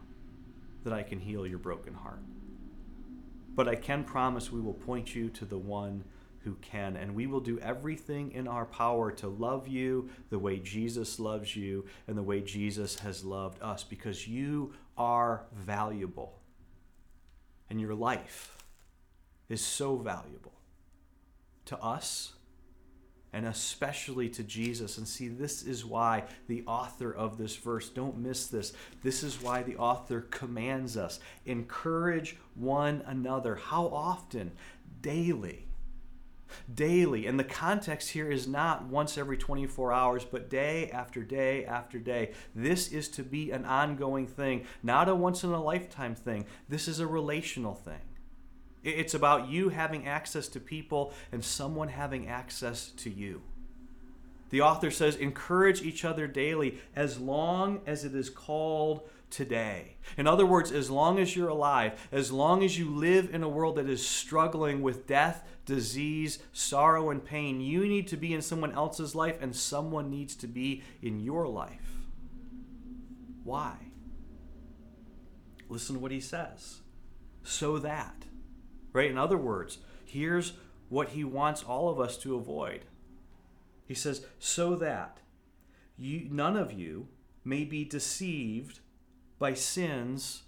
that 0.84 0.94
I 0.94 1.04
can 1.04 1.20
heal 1.20 1.46
your 1.46 1.60
broken 1.60 1.94
heart. 1.94 2.24
But 3.54 3.68
I 3.68 3.76
can 3.76 4.04
promise 4.04 4.52
we 4.52 4.62
will 4.62 4.74
point 4.74 5.14
you 5.14 5.30
to 5.30 5.46
the 5.46 5.58
one 5.58 6.04
who 6.44 6.56
can. 6.56 6.96
And 6.96 7.14
we 7.14 7.28
will 7.28 7.40
do 7.40 7.60
everything 7.60 8.32
in 8.32 8.48
our 8.48 8.66
power 8.66 9.12
to 9.12 9.28
love 9.28 9.68
you 9.68 10.10
the 10.30 10.40
way 10.40 10.58
Jesus 10.58 11.20
loves 11.20 11.56
you 11.56 11.86
and 12.08 12.18
the 12.18 12.24
way 12.24 12.42
Jesus 12.42 13.00
has 13.00 13.24
loved 13.24 13.62
us 13.62 13.84
because 13.84 14.28
you 14.28 14.74
are 14.98 15.44
valuable. 15.54 16.40
And 17.70 17.80
your 17.80 17.94
life 17.94 18.58
is 19.50 19.62
so 19.62 19.98
valuable 19.98 20.54
to 21.66 21.78
us 21.78 22.34
and 23.34 23.46
especially 23.46 24.30
to 24.30 24.44
Jesus. 24.44 24.98
And 24.98 25.08
see, 25.08 25.28
this 25.28 25.64
is 25.64 25.86
why 25.86 26.24
the 26.48 26.64
author 26.68 27.12
of 27.12 27.38
this 27.38 27.56
verse, 27.56 27.90
don't 27.90 28.18
miss 28.18 28.48
this, 28.48 28.74
this 29.04 29.24
is 29.24 29.42
why 29.42 29.64
the 29.64 29.78
author 29.78 30.22
commands 30.30 30.98
us 30.98 31.20
encourage 31.46 32.38
one 32.56 33.04
another. 33.06 33.56
How 33.56 33.88
often? 33.88 34.52
Daily. 35.02 35.68
daily. 36.74 37.26
And 37.28 37.40
the 37.40 37.44
context 37.44 38.10
here 38.10 38.30
is 38.30 38.48
not 38.48 38.86
once 38.86 39.18
every 39.18 39.38
24 39.38 39.94
hours, 39.94 40.26
but 40.26 40.50
day 40.50 40.90
after 40.92 41.24
day 41.24 41.66
after 41.66 42.00
day. 42.00 42.32
This 42.56 42.92
is 42.92 43.08
to 43.10 43.24
be 43.24 43.52
an 43.52 43.66
ongoing 43.66 44.28
thing, 44.28 44.66
not 44.84 45.10
a 45.10 45.16
once 45.16 45.44
in 45.44 45.52
a 45.52 45.64
lifetime 45.64 46.16
thing. 46.16 46.46
This 46.70 46.88
is 46.88 47.00
a 47.00 47.08
relational 47.08 47.76
thing. 47.76 48.02
It's 48.84 49.14
about 49.14 49.50
you 49.50 49.70
having 49.70 50.08
access 50.08 50.48
to 50.50 50.60
people 50.60 51.14
and 51.32 51.44
someone 51.44 51.90
having 51.90 52.28
access 52.28 52.90
to 52.92 53.10
you. 53.10 53.44
The 54.50 54.62
author 54.62 54.92
says, 54.92 55.16
encourage 55.16 55.82
each 55.82 56.04
other 56.04 56.28
daily 56.28 56.80
as 56.96 57.20
long 57.20 57.82
as 57.86 58.04
it 58.04 58.14
is 58.14 58.30
called 58.30 59.10
today. 59.30 59.96
In 60.18 60.28
other 60.28 60.46
words, 60.46 60.72
as 60.72 60.90
long 60.90 61.20
as 61.20 61.36
you're 61.36 61.48
alive, 61.48 62.08
as 62.12 62.32
long 62.32 62.64
as 62.64 62.78
you 62.78 62.94
live 62.94 63.34
in 63.34 63.44
a 63.44 63.50
world 63.50 63.78
that 63.78 63.90
is 63.90 64.06
struggling 64.06 64.82
with 64.82 65.08
death, 65.08 65.48
disease, 65.66 66.40
sorrow, 66.52 67.12
and 67.12 67.24
pain, 67.24 67.62
you 67.62 67.88
need 67.88 68.08
to 68.10 68.18
be 68.18 68.34
in 68.34 68.42
someone 68.42 68.74
else's 68.74 69.16
life 69.16 69.38
and 69.40 69.56
someone 69.56 70.10
needs 70.10 70.36
to 70.36 70.48
be 70.48 70.84
in 71.02 71.22
your 71.22 71.48
life. 71.48 71.96
Why? 73.46 73.78
Listen 75.70 75.96
to 75.96 76.02
what 76.02 76.12
he 76.12 76.20
says. 76.20 76.82
So 77.44 77.80
that 77.80 78.26
right? 78.94 79.10
In 79.10 79.18
other 79.18 79.38
words, 79.38 79.80
here's 80.06 80.54
what 80.90 81.10
he 81.10 81.24
wants 81.24 81.64
all 81.64 81.90
of 81.90 82.00
us 82.00 82.18
to 82.18 82.36
avoid. 82.36 82.86
He 83.88 83.94
says, 83.94 84.26
so 84.40 84.76
that 84.76 85.20
you, 85.98 86.28
none 86.30 86.58
of 86.58 86.72
you 86.72 87.08
may 87.44 87.64
be 87.64 87.84
deceived 87.84 88.80
by 89.40 89.54
sin's 89.54 90.44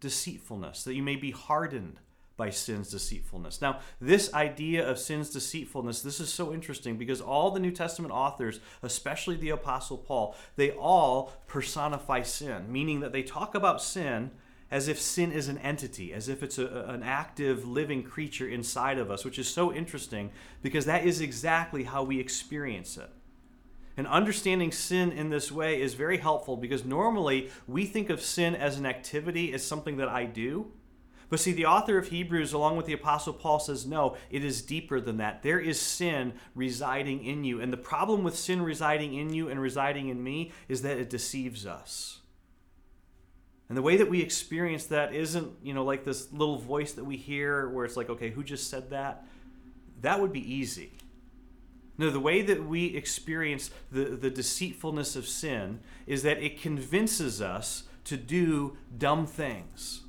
deceitfulness, 0.00 0.84
that 0.84 0.94
you 0.94 1.02
may 1.02 1.16
be 1.16 1.30
hardened 1.30 2.00
by 2.36 2.48
sin's 2.48 2.90
deceitfulness. 2.90 3.60
Now, 3.60 3.80
this 4.00 4.32
idea 4.32 4.88
of 4.88 4.98
sin's 4.98 5.28
deceitfulness, 5.28 6.00
this 6.00 6.20
is 6.20 6.32
so 6.32 6.54
interesting 6.54 6.96
because 6.96 7.20
all 7.20 7.50
the 7.50 7.60
New 7.60 7.70
Testament 7.70 8.14
authors, 8.14 8.60
especially 8.82 9.36
the 9.36 9.50
Apostle 9.50 9.98
Paul, 9.98 10.34
they 10.56 10.70
all 10.70 11.34
personify 11.46 12.22
sin, 12.22 12.72
meaning 12.72 13.00
that 13.00 13.12
they 13.12 13.22
talk 13.22 13.54
about 13.54 13.82
sin 13.82 14.30
as 14.70 14.88
if 14.88 15.00
sin 15.00 15.32
is 15.32 15.48
an 15.48 15.58
entity, 15.58 16.12
as 16.12 16.28
if 16.28 16.42
it's 16.42 16.58
a, 16.58 16.84
an 16.88 17.02
active, 17.02 17.66
living 17.66 18.02
creature 18.02 18.48
inside 18.48 18.98
of 18.98 19.10
us, 19.10 19.24
which 19.24 19.38
is 19.38 19.48
so 19.48 19.72
interesting 19.72 20.30
because 20.62 20.84
that 20.84 21.04
is 21.04 21.20
exactly 21.20 21.84
how 21.84 22.02
we 22.02 22.20
experience 22.20 22.96
it. 22.96 23.10
And 23.96 24.06
understanding 24.06 24.72
sin 24.72 25.12
in 25.12 25.28
this 25.28 25.50
way 25.50 25.82
is 25.82 25.94
very 25.94 26.18
helpful 26.18 26.56
because 26.56 26.84
normally 26.84 27.50
we 27.66 27.84
think 27.84 28.08
of 28.08 28.22
sin 28.22 28.54
as 28.54 28.78
an 28.78 28.86
activity, 28.86 29.52
as 29.52 29.66
something 29.66 29.96
that 29.96 30.08
I 30.08 30.24
do. 30.24 30.72
But 31.28 31.38
see, 31.38 31.52
the 31.52 31.66
author 31.66 31.98
of 31.98 32.08
Hebrews, 32.08 32.52
along 32.52 32.76
with 32.76 32.86
the 32.86 32.92
Apostle 32.92 33.32
Paul, 33.32 33.60
says, 33.60 33.86
no, 33.86 34.16
it 34.30 34.44
is 34.44 34.62
deeper 34.62 35.00
than 35.00 35.18
that. 35.18 35.42
There 35.42 35.60
is 35.60 35.78
sin 35.78 36.32
residing 36.54 37.24
in 37.24 37.44
you. 37.44 37.60
And 37.60 37.72
the 37.72 37.76
problem 37.76 38.24
with 38.24 38.36
sin 38.36 38.62
residing 38.62 39.14
in 39.14 39.32
you 39.32 39.48
and 39.48 39.60
residing 39.60 40.08
in 40.08 40.22
me 40.22 40.52
is 40.68 40.82
that 40.82 40.98
it 40.98 41.10
deceives 41.10 41.66
us. 41.66 42.19
And 43.70 43.76
the 43.76 43.82
way 43.82 43.96
that 43.98 44.10
we 44.10 44.20
experience 44.20 44.86
that 44.86 45.14
isn't, 45.14 45.52
you 45.62 45.72
know, 45.72 45.84
like 45.84 46.02
this 46.02 46.32
little 46.32 46.58
voice 46.58 46.90
that 46.94 47.04
we 47.04 47.16
hear 47.16 47.68
where 47.68 47.84
it's 47.84 47.96
like, 47.96 48.10
okay, 48.10 48.30
who 48.30 48.42
just 48.42 48.68
said 48.68 48.90
that? 48.90 49.24
That 50.00 50.20
would 50.20 50.32
be 50.32 50.54
easy. 50.54 50.90
No, 51.96 52.10
the 52.10 52.18
way 52.18 52.42
that 52.42 52.66
we 52.66 52.86
experience 52.86 53.70
the, 53.92 54.06
the 54.06 54.28
deceitfulness 54.28 55.14
of 55.14 55.24
sin 55.24 55.78
is 56.08 56.24
that 56.24 56.42
it 56.42 56.60
convinces 56.60 57.40
us 57.40 57.84
to 58.06 58.16
do 58.16 58.76
dumb 58.98 59.24
things. 59.24 60.00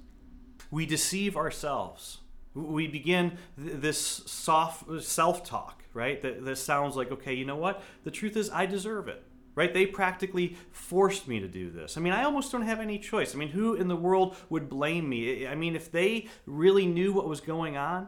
We 0.71 0.87
deceive 0.87 1.37
ourselves. 1.37 2.17
We 2.55 2.87
begin 2.87 3.37
this 3.55 3.99
soft 3.99 5.03
self 5.03 5.43
talk, 5.43 5.83
right? 5.93 6.19
That, 6.23 6.43
that 6.45 6.57
sounds 6.57 6.95
like, 6.95 7.11
okay, 7.11 7.35
you 7.35 7.45
know 7.45 7.57
what? 7.57 7.83
The 8.05 8.11
truth 8.11 8.35
is, 8.37 8.49
I 8.49 8.65
deserve 8.65 9.07
it 9.07 9.23
right? 9.55 9.73
They 9.73 9.85
practically 9.85 10.57
forced 10.71 11.27
me 11.27 11.39
to 11.39 11.47
do 11.47 11.69
this. 11.69 11.97
I 11.97 12.01
mean, 12.01 12.13
I 12.13 12.23
almost 12.23 12.51
don't 12.51 12.61
have 12.61 12.79
any 12.79 12.97
choice. 12.97 13.35
I 13.35 13.37
mean, 13.37 13.49
who 13.49 13.73
in 13.73 13.87
the 13.87 13.95
world 13.95 14.35
would 14.49 14.69
blame 14.69 15.09
me? 15.09 15.47
I 15.47 15.55
mean, 15.55 15.75
if 15.75 15.91
they 15.91 16.27
really 16.45 16.85
knew 16.85 17.13
what 17.13 17.27
was 17.27 17.41
going 17.41 17.77
on, 17.77 18.07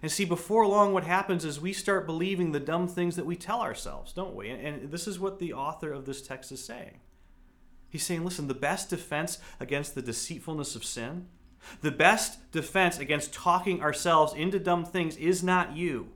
and 0.00 0.12
see, 0.12 0.24
before 0.24 0.64
long, 0.66 0.92
what 0.92 1.04
happens 1.04 1.44
is 1.44 1.60
we 1.60 1.72
start 1.72 2.06
believing 2.06 2.52
the 2.52 2.60
dumb 2.60 2.86
things 2.86 3.16
that 3.16 3.26
we 3.26 3.34
tell 3.34 3.60
ourselves, 3.60 4.12
don't 4.12 4.36
we? 4.36 4.48
And 4.48 4.92
this 4.92 5.08
is 5.08 5.18
what 5.18 5.40
the 5.40 5.52
author 5.52 5.92
of 5.92 6.04
this 6.04 6.22
text 6.22 6.52
is 6.52 6.64
saying. 6.64 7.00
He's 7.88 8.04
saying, 8.04 8.24
listen, 8.24 8.46
the 8.46 8.54
best 8.54 8.90
defense 8.90 9.38
against 9.58 9.94
the 9.96 10.02
deceitfulness 10.02 10.76
of 10.76 10.84
sin, 10.84 11.26
the 11.80 11.90
best 11.90 12.52
defense 12.52 12.98
against 12.98 13.32
talking 13.32 13.82
ourselves 13.82 14.34
into 14.34 14.60
dumb 14.60 14.84
things 14.84 15.16
is 15.16 15.42
not 15.42 15.76
you. 15.76 16.10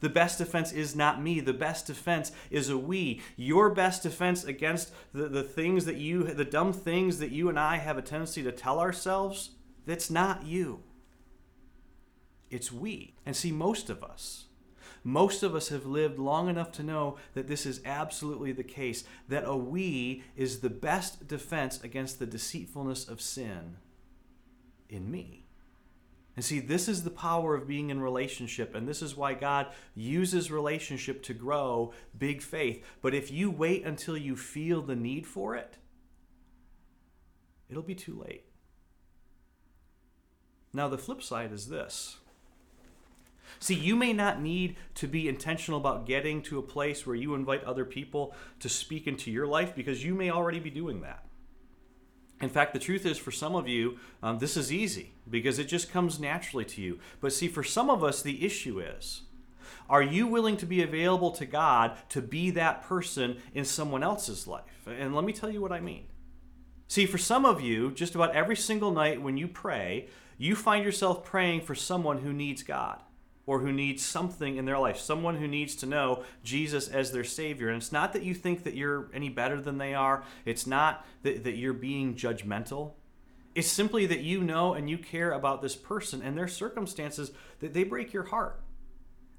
The 0.00 0.08
best 0.08 0.38
defense 0.38 0.72
is 0.72 0.96
not 0.96 1.22
me. 1.22 1.40
The 1.40 1.52
best 1.52 1.86
defense 1.86 2.32
is 2.50 2.68
a 2.68 2.78
we. 2.78 3.20
Your 3.36 3.70
best 3.70 4.02
defense 4.02 4.44
against 4.44 4.92
the, 5.12 5.28
the 5.28 5.42
things 5.42 5.84
that 5.84 5.96
you, 5.96 6.24
the 6.24 6.44
dumb 6.44 6.72
things 6.72 7.18
that 7.18 7.30
you 7.30 7.48
and 7.48 7.58
I 7.58 7.76
have 7.76 7.98
a 7.98 8.02
tendency 8.02 8.42
to 8.42 8.52
tell 8.52 8.80
ourselves, 8.80 9.50
that's 9.86 10.10
not 10.10 10.44
you. 10.44 10.82
It's 12.50 12.72
we. 12.72 13.14
And 13.24 13.36
see, 13.36 13.52
most 13.52 13.90
of 13.90 14.02
us, 14.02 14.46
most 15.04 15.42
of 15.42 15.54
us 15.54 15.68
have 15.68 15.86
lived 15.86 16.18
long 16.18 16.48
enough 16.48 16.72
to 16.72 16.82
know 16.82 17.16
that 17.34 17.46
this 17.46 17.64
is 17.64 17.80
absolutely 17.84 18.52
the 18.52 18.64
case, 18.64 19.04
that 19.28 19.44
a 19.46 19.56
we 19.56 20.24
is 20.36 20.60
the 20.60 20.70
best 20.70 21.26
defense 21.26 21.82
against 21.82 22.18
the 22.18 22.26
deceitfulness 22.26 23.08
of 23.08 23.20
sin 23.20 23.76
in 24.88 25.10
me. 25.10 25.39
And 26.36 26.44
see, 26.44 26.60
this 26.60 26.88
is 26.88 27.02
the 27.02 27.10
power 27.10 27.54
of 27.54 27.66
being 27.66 27.90
in 27.90 28.00
relationship, 28.00 28.74
and 28.74 28.88
this 28.88 29.02
is 29.02 29.16
why 29.16 29.34
God 29.34 29.66
uses 29.94 30.50
relationship 30.50 31.22
to 31.24 31.34
grow 31.34 31.92
big 32.16 32.40
faith. 32.40 32.84
But 33.02 33.14
if 33.14 33.30
you 33.30 33.50
wait 33.50 33.84
until 33.84 34.16
you 34.16 34.36
feel 34.36 34.80
the 34.80 34.96
need 34.96 35.26
for 35.26 35.56
it, 35.56 35.76
it'll 37.68 37.82
be 37.82 37.94
too 37.94 38.22
late. 38.26 38.44
Now, 40.72 40.88
the 40.88 40.98
flip 40.98 41.22
side 41.22 41.52
is 41.52 41.68
this. 41.68 42.16
See, 43.58 43.74
you 43.74 43.96
may 43.96 44.12
not 44.12 44.40
need 44.40 44.76
to 44.94 45.08
be 45.08 45.28
intentional 45.28 45.80
about 45.80 46.06
getting 46.06 46.42
to 46.42 46.58
a 46.58 46.62
place 46.62 47.06
where 47.06 47.16
you 47.16 47.34
invite 47.34 47.64
other 47.64 47.84
people 47.84 48.34
to 48.60 48.68
speak 48.68 49.08
into 49.08 49.30
your 49.30 49.46
life 49.46 49.74
because 49.74 50.04
you 50.04 50.14
may 50.14 50.30
already 50.30 50.60
be 50.60 50.70
doing 50.70 51.00
that. 51.00 51.24
In 52.40 52.48
fact, 52.48 52.72
the 52.72 52.78
truth 52.78 53.04
is, 53.04 53.18
for 53.18 53.30
some 53.30 53.54
of 53.54 53.68
you, 53.68 53.98
um, 54.22 54.38
this 54.38 54.56
is 54.56 54.72
easy 54.72 55.12
because 55.28 55.58
it 55.58 55.64
just 55.64 55.92
comes 55.92 56.18
naturally 56.18 56.64
to 56.64 56.80
you. 56.80 56.98
But 57.20 57.32
see, 57.32 57.48
for 57.48 57.62
some 57.62 57.90
of 57.90 58.02
us, 58.02 58.22
the 58.22 58.44
issue 58.44 58.80
is 58.80 59.22
are 59.88 60.02
you 60.02 60.26
willing 60.26 60.56
to 60.58 60.66
be 60.66 60.82
available 60.82 61.32
to 61.32 61.44
God 61.44 61.96
to 62.10 62.22
be 62.22 62.50
that 62.52 62.82
person 62.82 63.38
in 63.54 63.64
someone 63.64 64.02
else's 64.02 64.46
life? 64.46 64.86
And 64.86 65.14
let 65.14 65.24
me 65.24 65.32
tell 65.32 65.50
you 65.50 65.60
what 65.60 65.72
I 65.72 65.80
mean. 65.80 66.06
See, 66.86 67.06
for 67.06 67.18
some 67.18 67.44
of 67.44 67.60
you, 67.60 67.90
just 67.90 68.14
about 68.14 68.34
every 68.34 68.56
single 68.56 68.92
night 68.92 69.20
when 69.20 69.36
you 69.36 69.48
pray, 69.48 70.08
you 70.38 70.56
find 70.56 70.84
yourself 70.84 71.24
praying 71.24 71.62
for 71.62 71.74
someone 71.74 72.18
who 72.18 72.32
needs 72.32 72.62
God 72.62 73.00
or 73.50 73.58
who 73.58 73.72
needs 73.72 74.00
something 74.06 74.58
in 74.58 74.64
their 74.64 74.78
life, 74.78 74.96
someone 74.96 75.34
who 75.34 75.48
needs 75.48 75.74
to 75.74 75.84
know 75.84 76.22
Jesus 76.44 76.86
as 76.86 77.10
their 77.10 77.24
Savior. 77.24 77.66
And 77.66 77.78
it's 77.78 77.90
not 77.90 78.12
that 78.12 78.22
you 78.22 78.32
think 78.32 78.62
that 78.62 78.74
you're 78.74 79.08
any 79.12 79.28
better 79.28 79.60
than 79.60 79.76
they 79.76 79.92
are, 79.92 80.22
it's 80.44 80.68
not 80.68 81.04
that, 81.24 81.42
that 81.42 81.56
you're 81.56 81.72
being 81.72 82.14
judgmental. 82.14 82.92
It's 83.56 83.66
simply 83.66 84.06
that 84.06 84.20
you 84.20 84.44
know 84.44 84.74
and 84.74 84.88
you 84.88 84.98
care 84.98 85.32
about 85.32 85.62
this 85.62 85.74
person 85.74 86.22
and 86.22 86.38
their 86.38 86.46
circumstances 86.46 87.32
that 87.58 87.74
they 87.74 87.82
break 87.82 88.12
your 88.12 88.22
heart. 88.22 88.60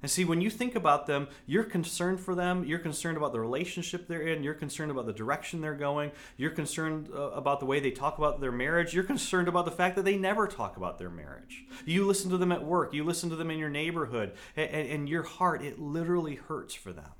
And 0.02 0.10
see, 0.10 0.24
when 0.24 0.40
you 0.40 0.50
think 0.50 0.74
about 0.74 1.06
them, 1.06 1.28
you're 1.46 1.62
concerned 1.62 2.18
for 2.18 2.34
them. 2.34 2.64
You're 2.64 2.80
concerned 2.80 3.16
about 3.16 3.32
the 3.32 3.38
relationship 3.38 4.08
they're 4.08 4.22
in. 4.22 4.42
You're 4.42 4.52
concerned 4.52 4.90
about 4.90 5.06
the 5.06 5.12
direction 5.12 5.60
they're 5.60 5.76
going. 5.76 6.10
You're 6.36 6.50
concerned 6.50 7.08
uh, 7.14 7.30
about 7.30 7.60
the 7.60 7.66
way 7.66 7.78
they 7.78 7.92
talk 7.92 8.18
about 8.18 8.40
their 8.40 8.50
marriage. 8.50 8.92
You're 8.92 9.04
concerned 9.04 9.46
about 9.46 9.64
the 9.64 9.70
fact 9.70 9.94
that 9.94 10.04
they 10.04 10.16
never 10.16 10.48
talk 10.48 10.76
about 10.76 10.98
their 10.98 11.08
marriage. 11.08 11.64
You 11.86 12.04
listen 12.04 12.30
to 12.30 12.36
them 12.36 12.50
at 12.50 12.64
work. 12.64 12.92
You 12.92 13.04
listen 13.04 13.30
to 13.30 13.36
them 13.36 13.50
in 13.50 13.58
your 13.58 13.70
neighborhood. 13.70 14.32
And, 14.56 14.70
and 14.70 15.08
your 15.08 15.22
heart, 15.22 15.62
it 15.62 15.78
literally 15.78 16.34
hurts 16.34 16.74
for 16.74 16.92
them. 16.92 17.12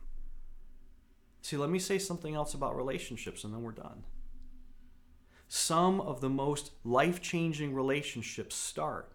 See, 1.40 1.56
let 1.56 1.70
me 1.70 1.78
say 1.78 1.98
something 1.98 2.34
else 2.34 2.52
about 2.52 2.76
relationships 2.76 3.44
and 3.44 3.54
then 3.54 3.62
we're 3.62 3.72
done. 3.72 4.02
Some 5.46 6.00
of 6.00 6.20
the 6.20 6.30
most 6.30 6.72
life 6.82 7.20
changing 7.20 7.74
relationships 7.74 8.56
start 8.56 9.12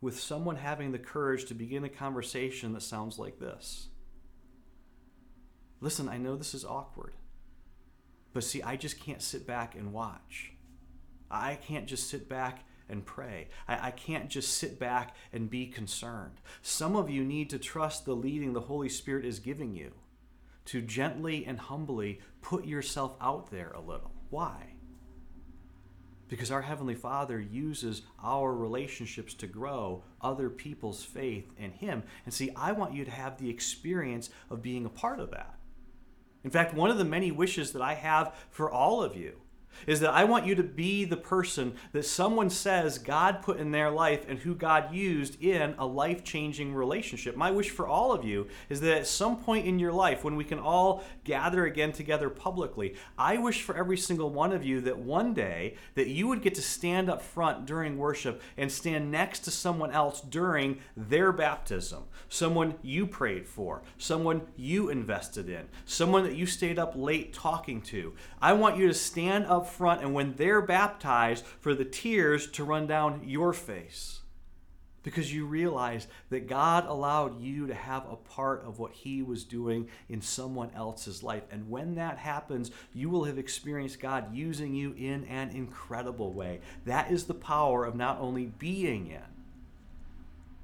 with 0.00 0.20
someone 0.20 0.56
having 0.56 0.92
the 0.92 0.98
courage 0.98 1.46
to 1.46 1.54
begin 1.54 1.84
a 1.84 1.88
conversation 1.88 2.72
that 2.72 2.82
sounds 2.82 3.18
like 3.18 3.38
this. 3.38 3.88
Listen, 5.80 6.08
I 6.08 6.18
know 6.18 6.36
this 6.36 6.54
is 6.54 6.64
awkward, 6.64 7.14
but 8.32 8.44
see, 8.44 8.62
I 8.62 8.76
just 8.76 9.00
can't 9.00 9.22
sit 9.22 9.46
back 9.46 9.74
and 9.74 9.92
watch. 9.92 10.52
I 11.30 11.56
can't 11.56 11.86
just 11.86 12.08
sit 12.08 12.28
back 12.28 12.64
and 12.88 13.04
pray. 13.04 13.48
I, 13.66 13.88
I, 13.88 13.90
can't 13.90 14.30
just 14.30 14.54
sit 14.54 14.78
back 14.78 15.16
and 15.32 15.50
be 15.50 15.66
concerned. 15.66 16.40
Some 16.62 16.94
of 16.94 17.10
you 17.10 17.24
need 17.24 17.50
to 17.50 17.58
trust 17.58 18.04
the 18.04 18.14
leading 18.14 18.52
the 18.52 18.60
Holy 18.60 18.88
Spirit 18.88 19.24
is 19.24 19.40
giving 19.40 19.74
you 19.74 19.92
to 20.66 20.82
gently 20.82 21.44
and 21.44 21.58
humbly 21.58 22.20
put 22.42 22.64
yourself 22.64 23.16
out 23.20 23.50
there 23.50 23.72
a 23.72 23.80
little. 23.80 24.12
Why? 24.30 24.75
Because 26.28 26.50
our 26.50 26.62
Heavenly 26.62 26.94
Father 26.94 27.40
uses 27.40 28.02
our 28.22 28.54
relationships 28.54 29.34
to 29.34 29.46
grow 29.46 30.02
other 30.20 30.50
people's 30.50 31.04
faith 31.04 31.52
in 31.56 31.72
Him. 31.72 32.02
And 32.24 32.34
see, 32.34 32.50
I 32.56 32.72
want 32.72 32.94
you 32.94 33.04
to 33.04 33.10
have 33.10 33.38
the 33.38 33.50
experience 33.50 34.30
of 34.50 34.62
being 34.62 34.84
a 34.84 34.90
part 34.90 35.20
of 35.20 35.30
that. 35.30 35.54
In 36.44 36.50
fact, 36.50 36.74
one 36.74 36.90
of 36.90 36.98
the 36.98 37.04
many 37.04 37.30
wishes 37.30 37.72
that 37.72 37.82
I 37.82 37.94
have 37.94 38.34
for 38.50 38.70
all 38.70 39.02
of 39.02 39.16
you 39.16 39.40
is 39.86 40.00
that 40.00 40.12
I 40.12 40.24
want 40.24 40.46
you 40.46 40.54
to 40.54 40.62
be 40.62 41.04
the 41.04 41.16
person 41.16 41.74
that 41.92 42.04
someone 42.04 42.50
says 42.50 42.98
God 42.98 43.42
put 43.42 43.58
in 43.58 43.70
their 43.70 43.90
life 43.90 44.24
and 44.28 44.38
who 44.38 44.54
God 44.54 44.94
used 44.94 45.42
in 45.42 45.74
a 45.78 45.86
life 45.86 46.24
changing 46.24 46.74
relationship. 46.74 47.36
My 47.36 47.50
wish 47.50 47.70
for 47.70 47.86
all 47.86 48.12
of 48.12 48.24
you 48.24 48.48
is 48.68 48.80
that 48.80 48.98
at 48.98 49.06
some 49.06 49.36
point 49.36 49.66
in 49.66 49.78
your 49.78 49.92
life, 49.92 50.24
when 50.24 50.36
we 50.36 50.44
can 50.44 50.58
all 50.58 51.04
gather 51.24 51.66
again 51.66 51.92
together 51.92 52.30
publicly, 52.30 52.94
I 53.18 53.38
wish 53.38 53.62
for 53.62 53.76
every 53.76 53.96
single 53.96 54.30
one 54.30 54.52
of 54.52 54.64
you 54.64 54.80
that 54.82 54.98
one 54.98 55.34
day 55.34 55.76
that 55.94 56.08
you 56.08 56.28
would 56.28 56.42
get 56.42 56.54
to 56.56 56.62
stand 56.62 57.08
up 57.08 57.22
front 57.22 57.66
during 57.66 57.98
worship 57.98 58.42
and 58.56 58.70
stand 58.70 59.10
next 59.10 59.40
to 59.40 59.50
someone 59.50 59.92
else 59.92 60.20
during 60.20 60.78
their 60.96 61.32
baptism, 61.32 62.04
someone 62.28 62.74
you 62.82 63.06
prayed 63.06 63.46
for, 63.46 63.82
someone 63.98 64.42
you 64.56 64.88
invested 64.88 65.48
in, 65.48 65.66
someone 65.84 66.24
that 66.24 66.34
you 66.34 66.46
stayed 66.46 66.78
up 66.78 66.92
late 66.94 67.32
talking 67.32 67.80
to. 67.82 68.14
I 68.40 68.52
want 68.52 68.76
you 68.76 68.86
to 68.88 68.94
stand 68.94 69.46
up 69.46 69.65
front 69.68 70.02
and 70.02 70.14
when 70.14 70.34
they're 70.34 70.62
baptized, 70.62 71.44
for 71.60 71.74
the 71.74 71.84
tears 71.84 72.50
to 72.52 72.64
run 72.64 72.86
down 72.86 73.22
your 73.24 73.52
face. 73.52 74.20
Because 75.02 75.32
you 75.32 75.46
realize 75.46 76.08
that 76.30 76.48
God 76.48 76.84
allowed 76.86 77.40
you 77.40 77.68
to 77.68 77.74
have 77.74 78.04
a 78.10 78.16
part 78.16 78.64
of 78.64 78.80
what 78.80 78.92
He 78.92 79.22
was 79.22 79.44
doing 79.44 79.88
in 80.08 80.20
someone 80.20 80.70
else's 80.74 81.22
life. 81.22 81.44
And 81.52 81.70
when 81.70 81.94
that 81.94 82.18
happens, 82.18 82.72
you 82.92 83.08
will 83.08 83.24
have 83.24 83.38
experienced 83.38 84.00
God 84.00 84.34
using 84.34 84.74
you 84.74 84.94
in 84.98 85.24
an 85.26 85.50
incredible 85.50 86.32
way. 86.32 86.60
That 86.86 87.12
is 87.12 87.24
the 87.24 87.34
power 87.34 87.84
of 87.84 87.94
not 87.94 88.18
only 88.20 88.46
being 88.46 89.06
in, 89.06 89.22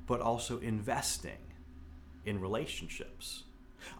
but 0.08 0.20
also 0.20 0.58
investing 0.58 1.38
in 2.24 2.40
relationships. 2.40 3.44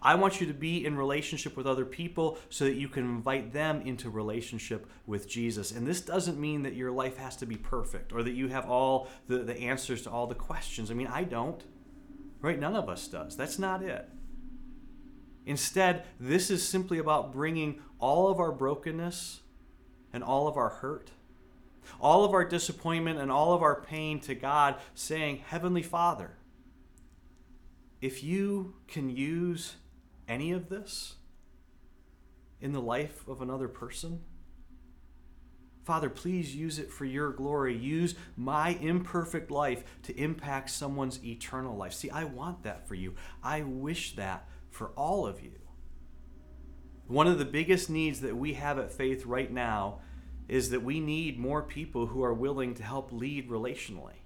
I 0.01 0.15
want 0.15 0.41
you 0.41 0.47
to 0.47 0.53
be 0.53 0.85
in 0.85 0.95
relationship 0.97 1.55
with 1.57 1.67
other 1.67 1.85
people 1.85 2.37
so 2.49 2.65
that 2.65 2.75
you 2.75 2.87
can 2.87 3.03
invite 3.03 3.53
them 3.53 3.81
into 3.81 4.09
relationship 4.09 4.87
with 5.05 5.27
Jesus. 5.27 5.71
And 5.71 5.85
this 5.85 6.01
doesn't 6.01 6.39
mean 6.39 6.63
that 6.63 6.73
your 6.73 6.91
life 6.91 7.17
has 7.17 7.35
to 7.37 7.45
be 7.45 7.57
perfect 7.57 8.13
or 8.13 8.23
that 8.23 8.33
you 8.33 8.47
have 8.49 8.69
all 8.69 9.07
the, 9.27 9.39
the 9.39 9.57
answers 9.59 10.03
to 10.03 10.11
all 10.11 10.27
the 10.27 10.35
questions. 10.35 10.91
I 10.91 10.93
mean, 10.93 11.07
I 11.07 11.23
don't, 11.23 11.63
right? 12.41 12.59
None 12.59 12.75
of 12.75 12.89
us 12.89 13.07
does. 13.07 13.35
That's 13.35 13.59
not 13.59 13.83
it. 13.83 14.09
Instead, 15.45 16.05
this 16.19 16.49
is 16.49 16.67
simply 16.67 16.99
about 16.99 17.33
bringing 17.33 17.81
all 17.99 18.29
of 18.29 18.39
our 18.39 18.51
brokenness 18.51 19.41
and 20.13 20.23
all 20.23 20.47
of 20.47 20.55
our 20.55 20.69
hurt, 20.69 21.11
all 21.99 22.23
of 22.23 22.33
our 22.33 22.45
disappointment 22.45 23.19
and 23.19 23.31
all 23.31 23.53
of 23.53 23.61
our 23.61 23.81
pain 23.81 24.19
to 24.21 24.35
God, 24.35 24.75
saying, 24.93 25.41
Heavenly 25.47 25.83
Father, 25.83 26.37
if 28.03 28.21
you 28.21 28.73
can 28.89 29.09
use 29.09 29.77
any 30.27 30.51
of 30.51 30.67
this 30.67 31.15
in 32.59 32.73
the 32.73 32.81
life 32.81 33.23
of 33.29 33.41
another 33.41 33.69
person, 33.69 34.19
Father, 35.85 36.09
please 36.09 36.53
use 36.53 36.79
it 36.79 36.91
for 36.91 37.05
your 37.05 37.31
glory. 37.31 37.77
Use 37.77 38.15
my 38.35 38.71
imperfect 38.81 39.49
life 39.49 39.85
to 40.03 40.13
impact 40.17 40.69
someone's 40.69 41.23
eternal 41.23 41.77
life. 41.77 41.93
See, 41.93 42.09
I 42.09 42.25
want 42.25 42.63
that 42.63 42.89
for 42.89 42.95
you. 42.95 43.15
I 43.41 43.61
wish 43.61 44.17
that 44.17 44.49
for 44.69 44.89
all 44.97 45.25
of 45.25 45.41
you. 45.41 45.59
One 47.07 47.27
of 47.27 47.39
the 47.39 47.45
biggest 47.45 47.89
needs 47.89 48.19
that 48.19 48.35
we 48.35 48.55
have 48.55 48.79
at 48.79 48.91
Faith 48.91 49.25
right 49.25 49.51
now 49.51 49.99
is 50.49 50.71
that 50.71 50.83
we 50.83 50.99
need 50.99 51.39
more 51.39 51.63
people 51.63 52.07
who 52.07 52.21
are 52.21 52.33
willing 52.33 52.73
to 52.75 52.83
help 52.83 53.13
lead 53.13 53.49
relationally. 53.49 54.22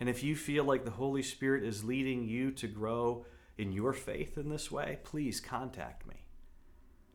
And 0.00 0.08
if 0.08 0.22
you 0.22 0.36
feel 0.36 0.64
like 0.64 0.84
the 0.84 0.92
Holy 0.92 1.22
Spirit 1.22 1.64
is 1.64 1.84
leading 1.84 2.24
you 2.28 2.50
to 2.52 2.68
grow 2.68 3.26
in 3.56 3.72
your 3.72 3.92
faith 3.92 4.38
in 4.38 4.48
this 4.48 4.70
way, 4.70 4.98
please 5.02 5.40
contact 5.40 6.06
me. 6.06 6.26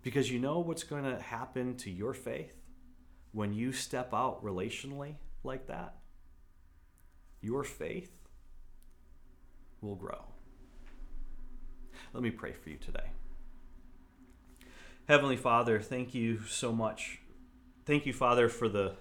Because 0.01 0.29
you 0.29 0.39
know 0.39 0.59
what's 0.59 0.83
going 0.83 1.05
to 1.05 1.19
happen 1.19 1.77
to 1.77 1.89
your 1.89 2.13
faith 2.13 2.53
when 3.31 3.53
you 3.53 3.71
step 3.71 4.13
out 4.13 4.43
relationally 4.43 5.15
like 5.43 5.67
that? 5.67 5.95
Your 7.41 7.63
faith 7.63 8.11
will 9.81 9.95
grow. 9.95 10.25
Let 12.13 12.21
me 12.21 12.31
pray 12.31 12.51
for 12.51 12.69
you 12.69 12.77
today. 12.77 13.11
Heavenly 15.07 15.37
Father, 15.37 15.79
thank 15.79 16.13
you 16.13 16.41
so 16.47 16.71
much. 16.71 17.19
Thank 17.85 18.05
you, 18.05 18.13
Father, 18.13 18.47
for 18.47 18.69
the 18.69 18.95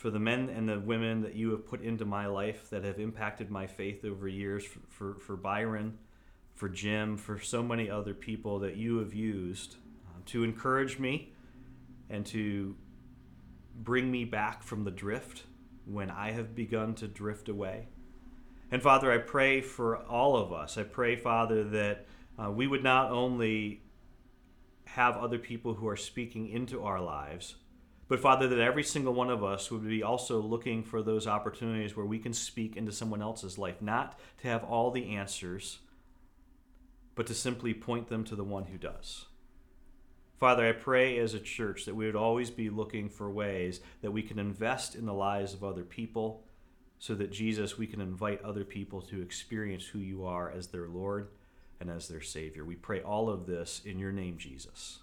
for 0.00 0.08
the 0.08 0.18
men 0.18 0.48
and 0.48 0.66
the 0.66 0.80
women 0.80 1.20
that 1.20 1.34
you 1.34 1.50
have 1.50 1.66
put 1.66 1.82
into 1.82 2.06
my 2.06 2.24
life 2.24 2.70
that 2.70 2.82
have 2.84 2.98
impacted 2.98 3.50
my 3.50 3.66
faith 3.66 4.02
over 4.02 4.26
years, 4.26 4.64
for, 4.64 4.80
for, 4.88 5.20
for 5.20 5.36
Byron, 5.36 5.98
for 6.54 6.70
Jim, 6.70 7.18
for 7.18 7.38
so 7.38 7.62
many 7.62 7.90
other 7.90 8.14
people 8.14 8.60
that 8.60 8.76
you 8.76 8.96
have 8.96 9.12
used 9.12 9.76
uh, 10.08 10.20
to 10.24 10.42
encourage 10.42 10.98
me 10.98 11.34
and 12.08 12.24
to 12.24 12.74
bring 13.76 14.10
me 14.10 14.24
back 14.24 14.62
from 14.62 14.84
the 14.84 14.90
drift 14.90 15.42
when 15.84 16.10
I 16.10 16.30
have 16.30 16.54
begun 16.54 16.94
to 16.94 17.06
drift 17.06 17.50
away. 17.50 17.88
And 18.70 18.82
Father, 18.82 19.12
I 19.12 19.18
pray 19.18 19.60
for 19.60 19.98
all 19.98 20.34
of 20.34 20.50
us. 20.50 20.78
I 20.78 20.84
pray, 20.84 21.14
Father, 21.14 21.62
that 21.64 22.06
uh, 22.42 22.50
we 22.50 22.66
would 22.66 22.82
not 22.82 23.10
only 23.10 23.82
have 24.86 25.18
other 25.18 25.38
people 25.38 25.74
who 25.74 25.86
are 25.86 25.96
speaking 25.96 26.48
into 26.48 26.84
our 26.84 27.02
lives, 27.02 27.56
but 28.10 28.18
Father, 28.18 28.48
that 28.48 28.58
every 28.58 28.82
single 28.82 29.14
one 29.14 29.30
of 29.30 29.44
us 29.44 29.70
would 29.70 29.86
be 29.88 30.02
also 30.02 30.42
looking 30.42 30.82
for 30.82 31.00
those 31.00 31.28
opportunities 31.28 31.96
where 31.96 32.04
we 32.04 32.18
can 32.18 32.32
speak 32.32 32.76
into 32.76 32.90
someone 32.90 33.22
else's 33.22 33.56
life, 33.56 33.80
not 33.80 34.18
to 34.38 34.48
have 34.48 34.64
all 34.64 34.90
the 34.90 35.14
answers, 35.14 35.78
but 37.14 37.28
to 37.28 37.34
simply 37.34 37.72
point 37.72 38.08
them 38.08 38.24
to 38.24 38.34
the 38.34 38.42
one 38.42 38.64
who 38.64 38.78
does. 38.78 39.26
Father, 40.40 40.68
I 40.68 40.72
pray 40.72 41.20
as 41.20 41.34
a 41.34 41.38
church 41.38 41.84
that 41.84 41.94
we 41.94 42.04
would 42.04 42.16
always 42.16 42.50
be 42.50 42.68
looking 42.68 43.08
for 43.08 43.30
ways 43.30 43.80
that 44.02 44.10
we 44.10 44.22
can 44.22 44.40
invest 44.40 44.96
in 44.96 45.06
the 45.06 45.14
lives 45.14 45.54
of 45.54 45.62
other 45.62 45.84
people 45.84 46.42
so 46.98 47.14
that 47.14 47.30
Jesus, 47.30 47.78
we 47.78 47.86
can 47.86 48.00
invite 48.00 48.42
other 48.42 48.64
people 48.64 49.02
to 49.02 49.22
experience 49.22 49.86
who 49.86 50.00
you 50.00 50.24
are 50.24 50.50
as 50.50 50.66
their 50.66 50.88
Lord 50.88 51.28
and 51.78 51.88
as 51.88 52.08
their 52.08 52.22
Savior. 52.22 52.64
We 52.64 52.74
pray 52.74 53.02
all 53.02 53.30
of 53.30 53.46
this 53.46 53.82
in 53.84 54.00
your 54.00 54.10
name, 54.10 54.36
Jesus. 54.36 54.98